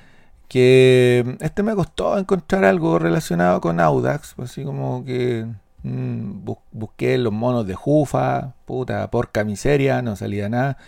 que 0.49 1.37
este 1.41 1.63
me 1.63 1.75
costó 1.75 2.19
encontrar 2.19 2.65
algo 2.65 2.99
relacionado 2.99 3.61
con 3.61 3.81
Audax, 3.81 4.35
pues 4.35 4.51
así 4.51 4.65
como 4.65 5.05
que 5.05 5.47
mm, 5.83 6.45
busqué 6.73 7.19
los 7.19 7.33
monos 7.33 7.67
de 7.67 7.75
Jufa, 7.75 8.55
puta, 8.65 9.11
porca 9.11 9.45
miseria, 9.45 10.03
no 10.03 10.17
salía 10.17 10.49
nada. 10.49 10.79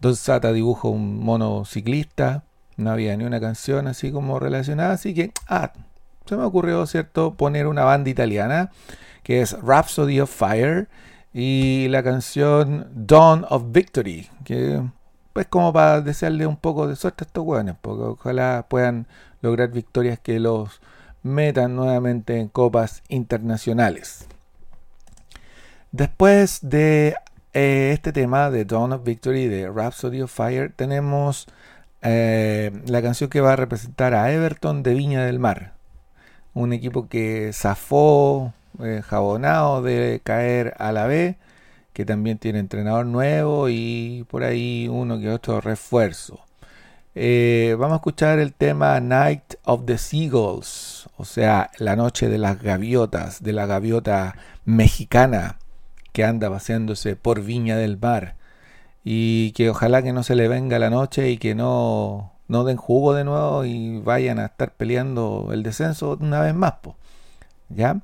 Don 0.00 0.14
Sata 0.14 0.52
dibujo 0.52 0.90
un 0.90 1.18
mono 1.24 1.64
ciclista, 1.64 2.44
no 2.76 2.90
había 2.90 3.16
ni 3.16 3.24
una 3.24 3.40
canción 3.40 3.86
así 3.86 4.12
como 4.12 4.38
relacionada, 4.38 4.92
así 4.92 5.14
que, 5.14 5.32
ah, 5.48 5.72
se 6.26 6.36
me 6.36 6.44
ocurrió, 6.44 6.86
¿cierto?, 6.86 7.34
poner 7.34 7.66
una 7.66 7.84
banda 7.84 8.10
italiana 8.10 8.70
que 9.22 9.40
es 9.40 9.58
Rhapsody 9.60 10.20
of 10.20 10.30
Fire 10.30 10.88
y 11.32 11.88
la 11.88 12.02
canción 12.02 12.88
Dawn 12.94 13.46
of 13.48 13.64
Victory, 13.68 14.28
que 14.44 14.82
pues 15.36 15.48
como 15.48 15.70
para 15.70 16.00
desearle 16.00 16.46
un 16.46 16.56
poco 16.56 16.88
de 16.88 16.96
suerte 16.96 17.24
a 17.24 17.26
estos 17.26 17.44
hueones, 17.44 17.74
porque 17.82 18.04
ojalá 18.04 18.64
puedan 18.70 19.06
lograr 19.42 19.68
victorias 19.68 20.18
que 20.18 20.40
los 20.40 20.80
metan 21.22 21.76
nuevamente 21.76 22.40
en 22.40 22.48
copas 22.48 23.02
internacionales. 23.10 24.28
Después 25.92 26.60
de 26.62 27.16
eh, 27.52 27.90
este 27.92 28.14
tema 28.14 28.50
de 28.50 28.64
Dawn 28.64 28.94
of 28.94 29.04
Victory 29.04 29.46
de 29.46 29.68
Rhapsody 29.70 30.22
of 30.22 30.32
Fire, 30.32 30.72
tenemos 30.74 31.48
eh, 32.00 32.72
la 32.86 33.02
canción 33.02 33.28
que 33.28 33.42
va 33.42 33.52
a 33.52 33.56
representar 33.56 34.14
a 34.14 34.32
Everton 34.32 34.82
de 34.82 34.94
Viña 34.94 35.26
del 35.26 35.38
Mar, 35.38 35.74
un 36.54 36.72
equipo 36.72 37.10
que 37.10 37.50
zafó 37.52 38.54
eh, 38.82 39.02
jabonado 39.04 39.82
de 39.82 40.22
caer 40.24 40.72
a 40.78 40.92
la 40.92 41.06
B 41.06 41.36
que 41.96 42.04
también 42.04 42.36
tiene 42.36 42.58
entrenador 42.58 43.06
nuevo 43.06 43.70
y 43.70 44.26
por 44.28 44.44
ahí 44.44 44.86
uno 44.86 45.18
que 45.18 45.30
otro 45.30 45.62
refuerzo. 45.62 46.40
Eh, 47.14 47.74
vamos 47.78 47.94
a 47.94 47.96
escuchar 47.96 48.38
el 48.38 48.52
tema 48.52 49.00
Night 49.00 49.54
of 49.64 49.86
the 49.86 49.96
Seagulls, 49.96 51.08
o 51.16 51.24
sea, 51.24 51.70
la 51.78 51.96
noche 51.96 52.28
de 52.28 52.36
las 52.36 52.60
gaviotas, 52.60 53.42
de 53.42 53.54
la 53.54 53.64
gaviota 53.64 54.36
mexicana 54.66 55.56
que 56.12 56.22
anda 56.22 56.50
paseándose 56.50 57.16
por 57.16 57.42
Viña 57.42 57.78
del 57.78 57.96
Mar. 57.96 58.36
Y 59.02 59.52
que 59.52 59.70
ojalá 59.70 60.02
que 60.02 60.12
no 60.12 60.22
se 60.22 60.34
le 60.34 60.48
venga 60.48 60.78
la 60.78 60.90
noche 60.90 61.30
y 61.30 61.38
que 61.38 61.54
no, 61.54 62.34
no 62.46 62.64
den 62.64 62.76
jugo 62.76 63.14
de 63.14 63.24
nuevo 63.24 63.64
y 63.64 64.00
vayan 64.00 64.38
a 64.38 64.46
estar 64.46 64.74
peleando 64.74 65.48
el 65.50 65.62
descenso 65.62 66.18
una 66.20 66.42
vez 66.42 66.54
más. 66.54 66.74
¿Ya? 67.70 68.02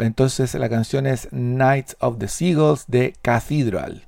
Entonces 0.00 0.54
la 0.54 0.68
canción 0.68 1.06
es 1.06 1.28
Nights 1.32 1.96
of 2.00 2.18
the 2.18 2.28
Seagulls 2.28 2.84
de 2.88 3.14
Cathedral. 3.22 4.06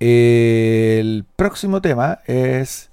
El 0.00 1.24
próximo 1.36 1.80
tema 1.80 2.20
es 2.26 2.90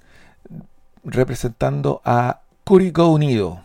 representando 1.02 2.00
a 2.04 2.42
Curicó 2.64 3.08
Unido. 3.08 3.62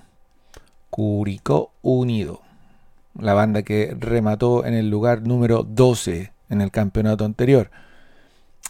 Curicó 0.90 1.72
Unido. 1.82 2.42
La 3.20 3.34
banda 3.34 3.62
que 3.62 3.96
remató 4.00 4.66
en 4.66 4.74
el 4.74 4.90
lugar 4.90 5.22
número 5.22 5.64
12 5.64 6.32
en 6.50 6.62
el 6.62 6.72
campeonato 6.72 7.24
anterior. 7.24 7.70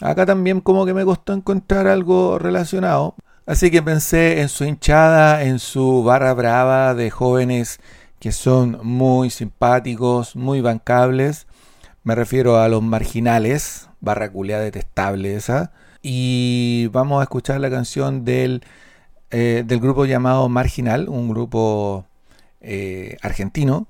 Acá 0.01 0.25
también 0.25 0.59
como 0.59 0.85
que 0.85 0.93
me 0.93 1.05
costó 1.05 1.33
encontrar 1.33 1.87
algo 1.87 2.37
relacionado. 2.37 3.15
Así 3.45 3.71
que 3.71 3.81
pensé 3.81 4.41
en 4.41 4.49
su 4.49 4.65
hinchada, 4.65 5.43
en 5.43 5.59
su 5.59 6.03
barra 6.03 6.33
brava 6.33 6.95
de 6.95 7.11
jóvenes 7.11 7.79
que 8.25 8.31
son 8.31 8.79
muy 8.81 9.29
simpáticos, 9.29 10.35
muy 10.35 10.59
bancables. 10.59 11.45
Me 12.03 12.15
refiero 12.15 12.57
a 12.57 12.67
los 12.69 12.81
marginales, 12.81 13.87
barra 14.01 14.31
detestable 14.31 15.35
esa. 15.35 15.71
Y 16.01 16.89
vamos 16.91 17.19
a 17.19 17.23
escuchar 17.25 17.59
la 17.59 17.69
canción 17.69 18.25
del, 18.25 18.63
eh, 19.29 19.63
del 19.63 19.79
grupo 19.79 20.05
llamado 20.05 20.49
Marginal, 20.49 21.07
un 21.07 21.29
grupo 21.29 22.07
eh, 22.61 23.17
argentino. 23.21 23.85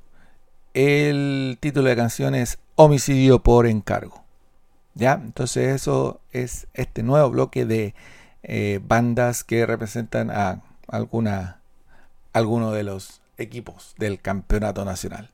El 0.73 1.57
título 1.61 1.87
de 1.87 1.95
canción 1.95 2.35
es 2.35 2.59
Homicidio 2.75 3.41
por 3.41 3.67
encargo. 3.67 4.25
¿Ya? 4.95 5.13
Entonces 5.13 5.73
eso 5.73 6.19
es 6.33 6.67
este 6.73 7.03
nuevo 7.03 7.29
bloque 7.29 7.65
de 7.65 7.95
eh, 8.43 8.81
bandas 8.85 9.45
que 9.45 9.65
representan 9.65 10.29
a 10.29 10.61
alguna, 10.89 11.61
alguno 12.33 12.73
de 12.73 12.83
los 12.83 13.21
equipos 13.37 13.93
del 13.97 14.21
campeonato 14.21 14.85
nacional. 14.85 15.31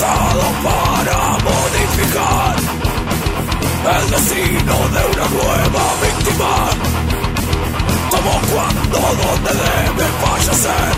Para 0.00 1.38
modificar 1.44 2.56
el 3.96 4.10
destino 4.10 4.74
de 4.88 5.02
una 5.12 5.26
nueva 5.28 5.84
víctima. 6.00 6.52
Como 8.10 8.32
cuando, 8.50 8.98
donde 8.98 9.52
debe 9.52 10.06
fallecer, 10.24 10.92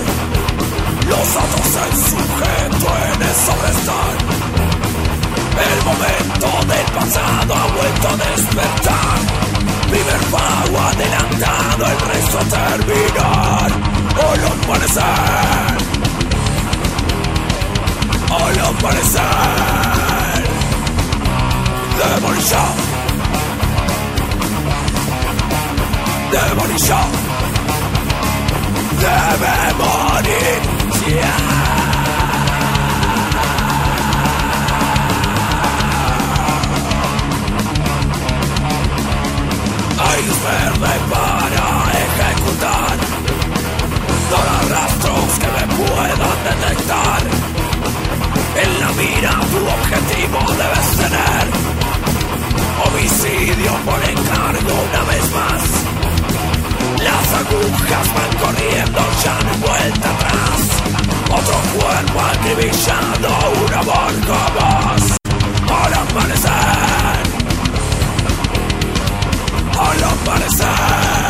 los 1.08 1.34
datos 1.34 1.68
del 1.74 1.92
sujeto 2.10 2.88
en 3.08 3.22
el 3.22 3.34
sobrestar. 3.46 4.14
El 5.70 5.78
momento 5.84 6.48
del 6.72 6.86
pasado 6.94 7.54
ha 7.54 7.66
vuelto 7.74 8.08
a 8.08 8.16
despertar. 8.16 9.18
Primer 9.90 10.20
pago 10.30 10.78
adelantado, 10.78 11.86
el 11.86 12.00
resto 12.08 12.38
a 12.38 12.44
terminar. 12.44 13.70
O 14.16 14.36
lo 14.36 14.48
amanecer. 14.64 15.91
O 18.34 18.38
lo 18.56 18.66
amanecer. 18.66 19.22
Demolition. 21.98 22.72
Demolition. 26.32 27.08
Debe 29.02 29.54
morir 29.78 30.60
ya. 31.20 31.36
Hay 40.04 40.22
luz 40.26 40.42
verde 40.42 40.94
para 41.10 41.66
ejecutar 42.04 42.96
No 44.30 44.36
hay 44.36 44.68
rastros 44.68 45.30
que 45.38 45.46
me 45.46 45.64
puedan 45.76 46.36
detectar 46.44 47.20
En 47.22 47.40
la 47.40 47.41
mira 48.96 49.30
tu 49.50 49.58
objetivo 49.58 50.38
debes 50.60 50.96
tener 50.96 51.62
Homicidio 52.84 53.72
por 53.84 54.02
encargo 54.02 54.72
una 54.90 55.02
vez 55.04 55.30
más. 55.32 55.62
Las 57.02 57.32
agujas 57.40 58.06
van 58.14 58.32
corriendo 58.40 59.00
ya 59.24 59.36
no 59.44 59.66
vuelta 59.66 60.10
atrás. 60.10 60.60
Otro 61.30 61.56
cuerpo 61.78 62.20
acribillado, 62.20 63.28
una 63.66 63.82
barca 63.82 64.40
más 64.58 65.02
Al 65.84 65.94
amanecer. 65.94 67.22
Al 69.78 70.04
amanecer. 70.04 71.21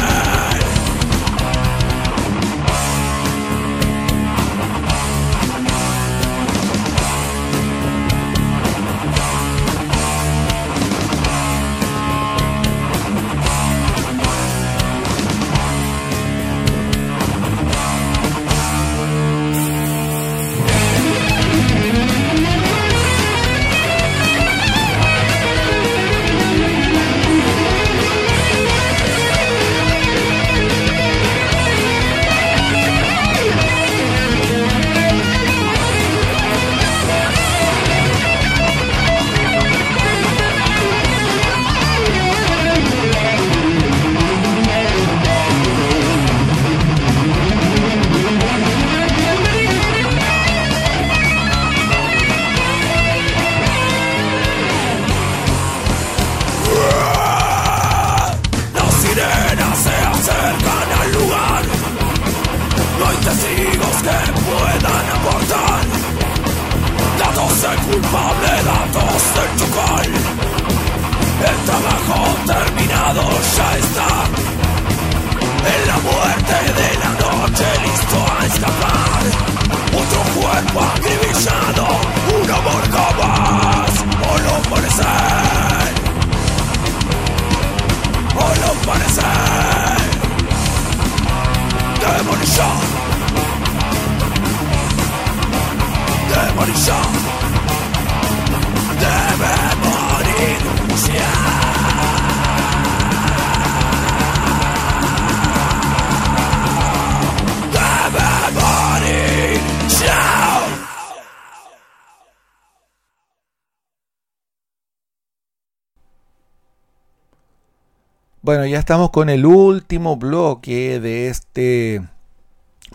Bueno, 118.53 118.67
ya 118.67 118.79
estamos 118.79 119.09
con 119.09 119.31
el 119.31 119.47
último 119.47 120.19
bloque 120.19 121.01
de 121.01 121.29
este 121.29 122.07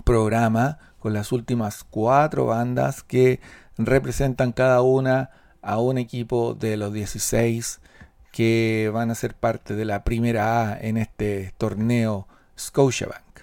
programa, 0.04 0.78
con 1.00 1.14
las 1.14 1.32
últimas 1.32 1.84
cuatro 1.84 2.46
bandas 2.46 3.02
que 3.02 3.40
representan 3.76 4.52
cada 4.52 4.84
una 4.84 5.32
a 5.64 5.80
un 5.80 5.98
equipo 5.98 6.54
de 6.54 6.78
los 6.78 6.94
16 6.94 7.82
que 8.32 8.92
van 8.94 9.10
a 9.10 9.16
ser 9.16 9.34
parte 9.34 9.76
de 9.76 9.86
la 9.86 10.04
primera 10.04 10.74
A 10.74 10.80
en 10.80 10.96
este 10.96 11.56
torneo 11.58 12.28
Scotiabank. 12.56 13.40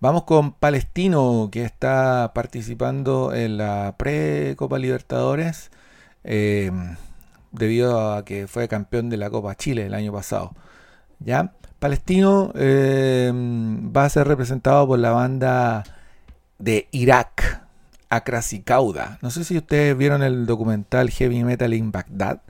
Vamos 0.00 0.24
con 0.24 0.52
Palestino, 0.52 1.48
que 1.50 1.64
está 1.64 2.32
participando 2.34 3.32
en 3.32 3.56
la 3.56 3.94
pre-Copa 3.96 4.78
Libertadores, 4.78 5.70
eh, 6.24 6.70
debido 7.52 8.12
a 8.12 8.22
que 8.26 8.46
fue 8.48 8.68
campeón 8.68 9.08
de 9.08 9.16
la 9.16 9.30
Copa 9.30 9.54
Chile 9.54 9.86
el 9.86 9.94
año 9.94 10.12
pasado. 10.12 10.52
¿Ya? 11.24 11.52
Palestino 11.78 12.52
eh, 12.54 13.32
va 13.34 14.04
a 14.04 14.08
ser 14.08 14.28
representado 14.28 14.86
por 14.86 15.00
la 15.00 15.10
banda 15.10 15.82
de 16.60 16.86
Irak, 16.92 17.66
Akrasicauda. 18.08 19.18
No 19.20 19.30
sé 19.30 19.42
si 19.42 19.56
ustedes 19.56 19.96
vieron 19.96 20.22
el 20.22 20.46
documental 20.46 21.10
Heavy 21.10 21.42
Metal 21.42 21.74
in 21.74 21.90
Baghdad. 21.90 22.40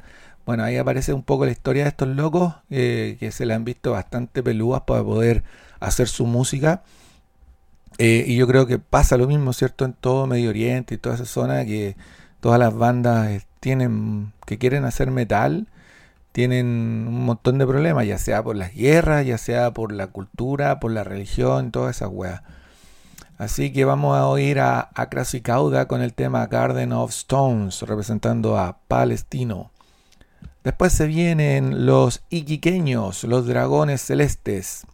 Bueno, 0.45 0.65
ahí 0.65 0.77
aparece 0.77 1.15
un 1.15 1.23
poco 1.23 1.47
la 1.47 1.53
historia 1.53 1.85
de 1.85 1.89
estos 1.89 2.09
locos 2.09 2.55
eh, 2.69 3.17
que 3.21 3.33
se 3.33 3.47
le 3.47 3.55
han 3.55 3.65
visto 3.65 3.93
bastante 3.93 4.43
pelúas 4.43 4.83
para 4.83 5.03
poder 5.03 5.45
hacer 5.81 6.09
su 6.09 6.27
música. 6.27 6.83
Eh, 7.97 8.25
y 8.27 8.37
yo 8.37 8.47
creo 8.47 8.67
que 8.67 8.79
pasa 8.79 9.17
lo 9.17 9.27
mismo, 9.27 9.55
¿cierto? 9.55 9.85
En 9.85 9.95
todo 9.95 10.27
Medio 10.27 10.51
Oriente 10.51 10.95
y 10.95 10.99
toda 10.99 11.15
esa 11.15 11.25
zona 11.25 11.65
que 11.65 11.97
todas 12.41 12.59
las 12.59 12.75
bandas 12.75 13.47
tienen 13.61 14.33
que 14.45 14.59
quieren 14.59 14.85
hacer 14.85 15.11
metal 15.11 15.69
tienen 16.33 16.67
un 16.67 17.25
montón 17.27 17.59
de 17.59 17.67
problemas, 17.67 18.07
ya 18.07 18.19
sea 18.19 18.43
por 18.43 18.57
las 18.57 18.75
guerras, 18.75 19.27
ya 19.27 19.39
sea 19.39 19.71
por 19.73 19.93
la 19.93 20.09
cultura, 20.09 20.81
por 20.81 20.91
la 20.91 21.05
religión, 21.05 21.71
todas 21.71 21.97
esas 21.97 22.09
weas. 22.11 22.43
Así 23.39 23.73
que 23.73 23.85
vamos 23.85 24.17
a 24.17 24.27
oír 24.27 24.61
a 24.61 24.91
Acras 24.95 25.35
y 25.35 25.41
Cauda 25.41 25.87
con 25.87 26.01
el 26.01 26.15
tema 26.15 26.47
Garden 26.47 26.93
of 26.93 27.11
Stones, 27.11 27.83
representando 27.83 28.59
a 28.59 28.79
Palestino. 28.89 29.71
Después 30.65 30.93
se 30.93 31.07
vienen 31.07 31.87
los 31.87 32.23
Iquiqueños, 32.31 33.25
los 33.25 33.47
dragones 33.47 34.01
celestes. 34.01 34.87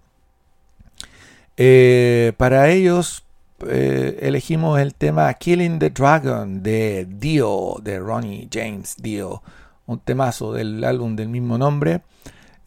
Eh, 1.56 2.32
para 2.36 2.70
ellos 2.70 3.24
eh, 3.66 4.18
elegimos 4.22 4.80
el 4.80 4.94
tema 4.94 5.32
Killing 5.34 5.78
the 5.78 5.90
Dragon 5.90 6.62
de 6.62 7.06
Dio, 7.08 7.76
de 7.82 7.98
Ronnie 7.98 8.48
James 8.50 8.96
Dio 8.98 9.42
un 9.88 9.98
temazo 9.98 10.52
del 10.52 10.84
álbum 10.84 11.16
del 11.16 11.28
mismo 11.28 11.58
nombre. 11.58 12.02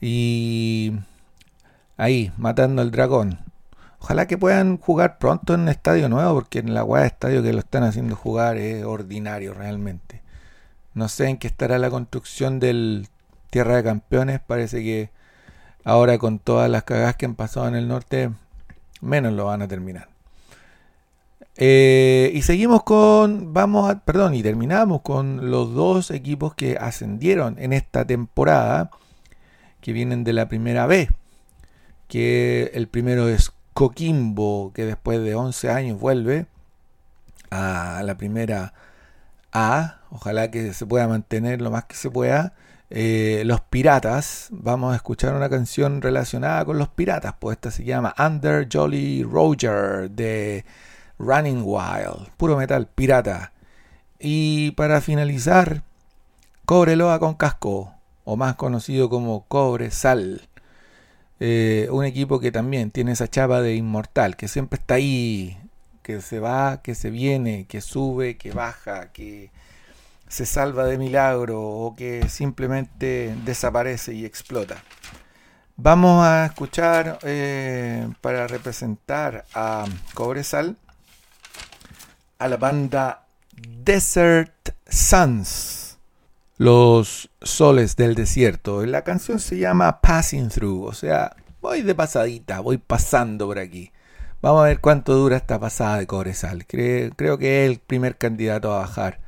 Y 0.01 0.91
ahí, 1.95 2.33
matando 2.35 2.81
al 2.81 2.91
dragón. 2.91 3.39
Ojalá 3.99 4.25
que 4.25 4.37
puedan 4.37 4.77
jugar 4.77 5.19
pronto 5.19 5.53
en 5.53 5.61
un 5.61 5.69
estadio 5.69 6.09
nuevo, 6.09 6.33
porque 6.33 6.59
en 6.59 6.73
la 6.73 6.81
guay 6.81 7.01
de 7.01 7.07
estadio 7.07 7.43
que 7.43 7.53
lo 7.53 7.59
están 7.59 7.83
haciendo 7.83 8.15
jugar 8.15 8.57
es 8.57 8.83
ordinario 8.83 9.53
realmente. 9.53 10.23
No 10.95 11.07
sé 11.07 11.27
en 11.27 11.37
qué 11.37 11.47
estará 11.47 11.77
la 11.77 11.91
construcción 11.91 12.59
del 12.59 13.07
Tierra 13.51 13.75
de 13.75 13.83
Campeones. 13.83 14.39
Parece 14.39 14.83
que 14.83 15.11
ahora 15.83 16.17
con 16.17 16.39
todas 16.39 16.69
las 16.71 16.83
cagadas 16.83 17.15
que 17.15 17.27
han 17.27 17.35
pasado 17.35 17.67
en 17.67 17.75
el 17.75 17.87
norte, 17.87 18.31
menos 18.99 19.33
lo 19.33 19.45
van 19.45 19.61
a 19.61 19.67
terminar. 19.67 20.10
Eh, 21.57 22.31
y 22.33 22.41
seguimos 22.43 22.83
con, 22.83 23.53
vamos 23.53 23.89
a, 23.89 23.99
perdón, 23.99 24.33
y 24.35 24.43
terminamos 24.43 25.01
con 25.01 25.51
los 25.51 25.73
dos 25.73 26.11
equipos 26.11 26.55
que 26.55 26.77
ascendieron 26.77 27.57
en 27.59 27.73
esta 27.73 28.05
temporada, 28.05 28.89
que 29.81 29.93
vienen 29.93 30.23
de 30.23 30.33
la 30.33 30.47
primera 30.47 30.87
B, 30.87 31.09
que 32.07 32.71
el 32.73 32.87
primero 32.87 33.27
es 33.27 33.51
Coquimbo, 33.73 34.71
que 34.73 34.85
después 34.85 35.21
de 35.21 35.35
11 35.35 35.69
años 35.69 35.99
vuelve 35.99 36.45
a 37.49 38.01
la 38.03 38.17
primera 38.17 38.73
A, 39.51 40.01
ojalá 40.09 40.51
que 40.51 40.73
se 40.73 40.85
pueda 40.85 41.07
mantener 41.07 41.61
lo 41.61 41.71
más 41.71 41.85
que 41.85 41.95
se 41.95 42.09
pueda. 42.09 42.53
Eh, 42.89 43.43
los 43.45 43.61
Piratas, 43.61 44.49
vamos 44.51 44.93
a 44.93 44.97
escuchar 44.97 45.33
una 45.35 45.49
canción 45.49 46.01
relacionada 46.01 46.65
con 46.65 46.77
los 46.77 46.89
Piratas, 46.89 47.35
pues 47.39 47.57
esta 47.57 47.71
se 47.71 47.85
llama 47.85 48.13
Under 48.17 48.67
Jolly 48.71 49.23
Roger 49.23 50.11
de 50.11 50.65
Running 51.21 51.61
Wild, 51.63 52.29
puro 52.37 52.57
metal, 52.57 52.87
pirata. 52.87 53.51
Y 54.19 54.71
para 54.71 55.01
finalizar, 55.01 55.83
Cobreloa 56.65 57.19
con 57.19 57.35
casco, 57.35 57.93
o 58.23 58.35
más 58.35 58.55
conocido 58.55 59.09
como 59.09 59.45
Cobre 59.47 59.91
Sal. 59.91 60.47
Eh, 61.39 61.87
un 61.91 62.05
equipo 62.05 62.39
que 62.39 62.51
también 62.51 62.91
tiene 62.91 63.13
esa 63.13 63.27
chapa 63.27 63.61
de 63.61 63.75
inmortal, 63.75 64.35
que 64.35 64.47
siempre 64.47 64.79
está 64.79 64.95
ahí, 64.95 65.57
que 66.03 66.21
se 66.21 66.39
va, 66.39 66.81
que 66.81 66.95
se 66.95 67.09
viene, 67.09 67.65
que 67.67 67.81
sube, 67.81 68.37
que 68.37 68.51
baja, 68.51 69.11
que 69.11 69.49
se 70.27 70.45
salva 70.45 70.85
de 70.85 70.97
milagro 70.97 71.61
o 71.61 71.95
que 71.95 72.29
simplemente 72.29 73.35
desaparece 73.43 74.13
y 74.13 74.25
explota. 74.25 74.83
Vamos 75.77 76.23
a 76.23 76.45
escuchar 76.45 77.19
eh, 77.23 78.07
para 78.21 78.47
representar 78.47 79.45
a 79.53 79.85
Cobresal 80.13 80.77
a 82.41 82.47
la 82.47 82.57
banda 82.57 83.27
Desert 83.55 84.69
Suns 84.89 85.99
los 86.57 87.29
soles 87.39 87.95
del 87.95 88.15
desierto. 88.15 88.83
La 88.85 89.03
canción 89.03 89.39
se 89.39 89.59
llama 89.59 90.01
Passing 90.01 90.49
Through, 90.49 90.85
o 90.85 90.93
sea, 90.93 91.35
voy 91.61 91.83
de 91.83 91.93
pasadita, 91.93 92.59
voy 92.59 92.79
pasando 92.79 93.45
por 93.45 93.59
aquí. 93.59 93.91
Vamos 94.41 94.61
a 94.61 94.65
ver 94.65 94.79
cuánto 94.79 95.13
dura 95.13 95.37
esta 95.37 95.59
pasada 95.59 95.99
de 95.99 96.07
Cobresal. 96.07 96.65
Creo, 96.65 97.11
creo 97.15 97.37
que 97.37 97.63
es 97.63 97.71
el 97.71 97.77
primer 97.77 98.17
candidato 98.17 98.73
a 98.73 98.79
bajar 98.79 99.19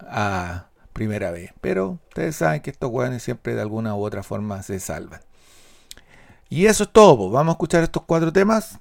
a 0.00 0.66
primera 0.92 1.30
vez. 1.30 1.52
Pero 1.62 2.00
ustedes 2.08 2.36
saben 2.36 2.60
que 2.60 2.70
estos 2.70 2.90
hueones 2.90 3.22
siempre 3.22 3.54
de 3.54 3.62
alguna 3.62 3.94
u 3.94 4.04
otra 4.04 4.22
forma 4.22 4.62
se 4.62 4.78
salvan. 4.78 5.22
Y 6.50 6.66
eso 6.66 6.84
es 6.84 6.90
todo. 6.90 7.30
Vamos 7.30 7.52
a 7.52 7.54
escuchar 7.54 7.82
estos 7.82 8.02
cuatro 8.02 8.30
temas. 8.30 8.78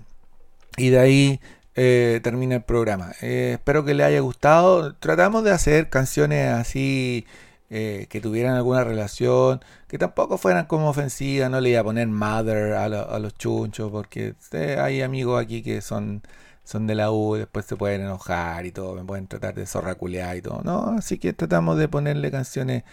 Y 0.75 0.89
de 0.89 0.99
ahí 0.99 1.41
eh, 1.75 2.19
termina 2.23 2.55
el 2.55 2.63
programa. 2.63 3.13
Eh, 3.21 3.53
espero 3.53 3.85
que 3.85 3.93
les 3.93 4.05
haya 4.07 4.19
gustado. 4.19 4.95
Tratamos 4.95 5.43
de 5.43 5.51
hacer 5.51 5.89
canciones 5.89 6.49
así 6.53 7.25
eh, 7.73 8.07
que 8.09 8.19
tuvieran 8.19 8.55
alguna 8.55 8.83
relación, 8.83 9.61
que 9.87 9.97
tampoco 9.97 10.37
fueran 10.37 10.65
como 10.65 10.89
ofensivas, 10.89 11.49
no 11.49 11.61
le 11.61 11.69
iba 11.69 11.79
a 11.79 11.83
poner 11.85 12.07
mother 12.09 12.73
a, 12.73 12.89
los 13.19 13.33
chunchos, 13.35 13.89
porque 13.91 14.35
hay 14.77 15.01
amigos 15.01 15.41
aquí 15.41 15.61
que 15.63 15.79
son, 15.79 16.21
son 16.65 16.85
de 16.85 16.95
la 16.95 17.11
U, 17.11 17.37
y 17.37 17.39
después 17.39 17.65
se 17.65 17.77
pueden 17.77 18.01
enojar 18.01 18.65
y 18.65 18.73
todo, 18.73 18.93
me 18.95 19.05
pueden 19.05 19.27
tratar 19.27 19.55
de 19.55 19.65
zorraculear 19.65 20.35
y 20.35 20.41
todo, 20.41 20.61
¿no? 20.65 20.97
Así 20.97 21.17
que 21.17 21.31
tratamos 21.31 21.77
de 21.77 21.87
ponerle 21.87 22.29
canciones 22.29 22.83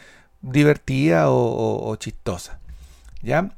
divertidas 0.43 1.27
o, 1.29 1.97
chistosas, 1.97 2.59
¿ya? 3.21 3.51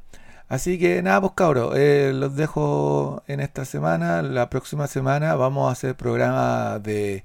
Así 0.51 0.77
que 0.77 1.01
nada, 1.01 1.21
pues 1.21 1.31
cabros, 1.33 1.77
eh, 1.77 2.11
los 2.13 2.35
dejo 2.35 3.23
en 3.27 3.39
esta 3.39 3.63
semana. 3.63 4.21
La 4.21 4.49
próxima 4.49 4.87
semana 4.87 5.35
vamos 5.35 5.69
a 5.69 5.71
hacer 5.71 5.95
programa 5.95 6.77
de 6.79 7.23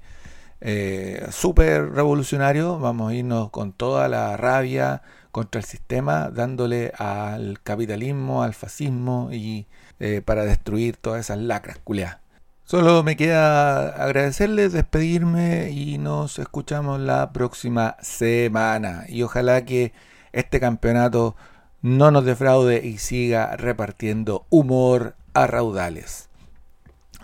eh, 0.61 1.27
súper 1.29 1.91
revolucionario. 1.91 2.79
Vamos 2.79 3.11
a 3.11 3.15
irnos 3.15 3.49
con 3.49 3.73
toda 3.73 4.07
la 4.07 4.37
rabia 4.37 5.01
contra 5.33 5.59
el 5.59 5.65
sistema, 5.65 6.29
dándole 6.29 6.93
al 6.97 7.59
capitalismo, 7.63 8.43
al 8.43 8.53
fascismo 8.53 9.27
y 9.33 9.67
eh, 9.99 10.21
para 10.23 10.45
destruir 10.45 10.95
todas 10.95 11.19
esas 11.19 11.39
lacras 11.39 11.79
culeadas. 11.83 12.19
Solo 12.63 13.03
me 13.03 13.17
queda 13.17 13.89
agradecerles, 14.05 14.71
despedirme 14.71 15.69
y 15.71 15.97
nos 15.97 16.39
escuchamos 16.39 17.01
la 17.01 17.33
próxima 17.33 17.97
semana. 18.01 19.03
Y 19.09 19.23
ojalá 19.23 19.65
que 19.65 19.91
este 20.31 20.61
campeonato 20.61 21.35
no 21.81 22.11
nos 22.11 22.25
defraude 22.25 22.85
y 22.85 22.97
siga 22.97 23.55
repartiendo 23.55 24.45
humor 24.49 25.15
a 25.33 25.47
raudales. 25.47 26.29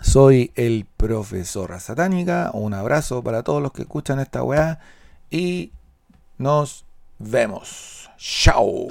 Soy 0.00 0.52
el 0.54 0.86
profesor 0.96 1.78
Satánica. 1.80 2.50
Un 2.52 2.74
abrazo 2.74 3.22
para 3.22 3.42
todos 3.42 3.62
los 3.62 3.72
que 3.72 3.82
escuchan 3.82 4.20
esta 4.20 4.42
weá. 4.42 4.78
Y 5.30 5.72
nos 6.38 6.84
vemos. 7.18 8.10
Chao. 8.18 8.88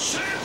Shit! 0.00 0.39